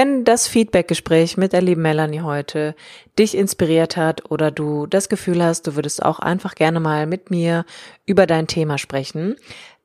Wenn 0.00 0.22
das 0.22 0.46
Feedbackgespräch 0.46 1.36
mit 1.38 1.52
der 1.52 1.60
lieben 1.60 1.82
Melanie 1.82 2.20
heute 2.20 2.76
dich 3.18 3.36
inspiriert 3.36 3.96
hat 3.96 4.30
oder 4.30 4.52
du 4.52 4.86
das 4.86 5.08
Gefühl 5.08 5.42
hast, 5.42 5.66
du 5.66 5.74
würdest 5.74 6.04
auch 6.04 6.20
einfach 6.20 6.54
gerne 6.54 6.78
mal 6.78 7.08
mit 7.08 7.32
mir 7.32 7.64
über 8.06 8.28
dein 8.28 8.46
Thema 8.46 8.78
sprechen, 8.78 9.34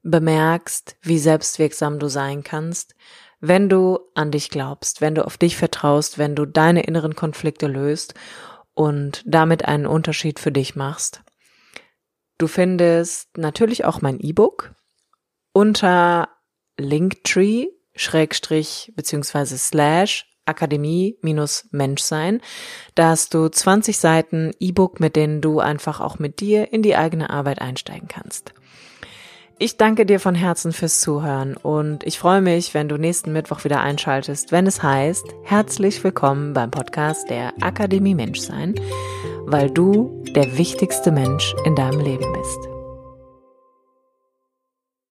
bemerkst, 0.02 0.96
wie 1.02 1.18
selbstwirksam 1.18 1.98
du 1.98 2.08
sein 2.08 2.42
kannst, 2.42 2.94
wenn 3.40 3.68
du 3.68 3.98
an 4.14 4.30
dich 4.30 4.50
glaubst, 4.50 5.00
wenn 5.00 5.14
du 5.14 5.24
auf 5.24 5.36
dich 5.36 5.56
vertraust, 5.56 6.18
wenn 6.18 6.36
du 6.36 6.46
deine 6.46 6.84
inneren 6.84 7.16
Konflikte 7.16 7.66
löst 7.66 8.14
und 8.74 9.22
damit 9.26 9.64
einen 9.64 9.86
Unterschied 9.86 10.38
für 10.38 10.52
dich 10.52 10.76
machst. 10.76 11.22
Du 12.38 12.46
findest 12.46 13.36
natürlich 13.36 13.84
auch 13.84 14.00
mein 14.02 14.18
E-Book 14.20 14.74
unter 15.52 16.28
Linktree 16.78 17.66
Schrägstrich 17.94 18.92
beziehungsweise 18.96 19.58
Slash 19.58 20.26
Akademie-Menschsein. 20.44 22.40
Da 22.94 23.10
hast 23.10 23.34
du 23.34 23.48
20 23.48 23.98
Seiten 23.98 24.52
E-Book, 24.58 24.98
mit 24.98 25.14
denen 25.14 25.40
du 25.40 25.60
einfach 25.60 26.00
auch 26.00 26.18
mit 26.18 26.40
dir 26.40 26.72
in 26.72 26.82
die 26.82 26.96
eigene 26.96 27.30
Arbeit 27.30 27.60
einsteigen 27.60 28.08
kannst. 28.08 28.52
Ich 29.58 29.76
danke 29.76 30.04
dir 30.04 30.18
von 30.18 30.34
Herzen 30.34 30.72
fürs 30.72 31.00
Zuhören 31.00 31.56
und 31.56 32.02
ich 32.04 32.18
freue 32.18 32.40
mich, 32.40 32.74
wenn 32.74 32.88
du 32.88 32.96
nächsten 32.96 33.32
Mittwoch 33.32 33.62
wieder 33.62 33.80
einschaltest, 33.80 34.50
wenn 34.50 34.66
es 34.66 34.82
heißt, 34.82 35.24
herzlich 35.44 36.02
willkommen 36.02 36.52
beim 36.52 36.72
Podcast 36.72 37.30
der 37.30 37.52
Akademie 37.60 38.16
Menschsein, 38.16 38.74
weil 39.52 39.70
du 39.70 40.22
der 40.34 40.56
wichtigste 40.56 41.12
Mensch 41.12 41.54
in 41.64 41.76
deinem 41.76 42.00
Leben 42.00 42.32
bist. 42.32 42.71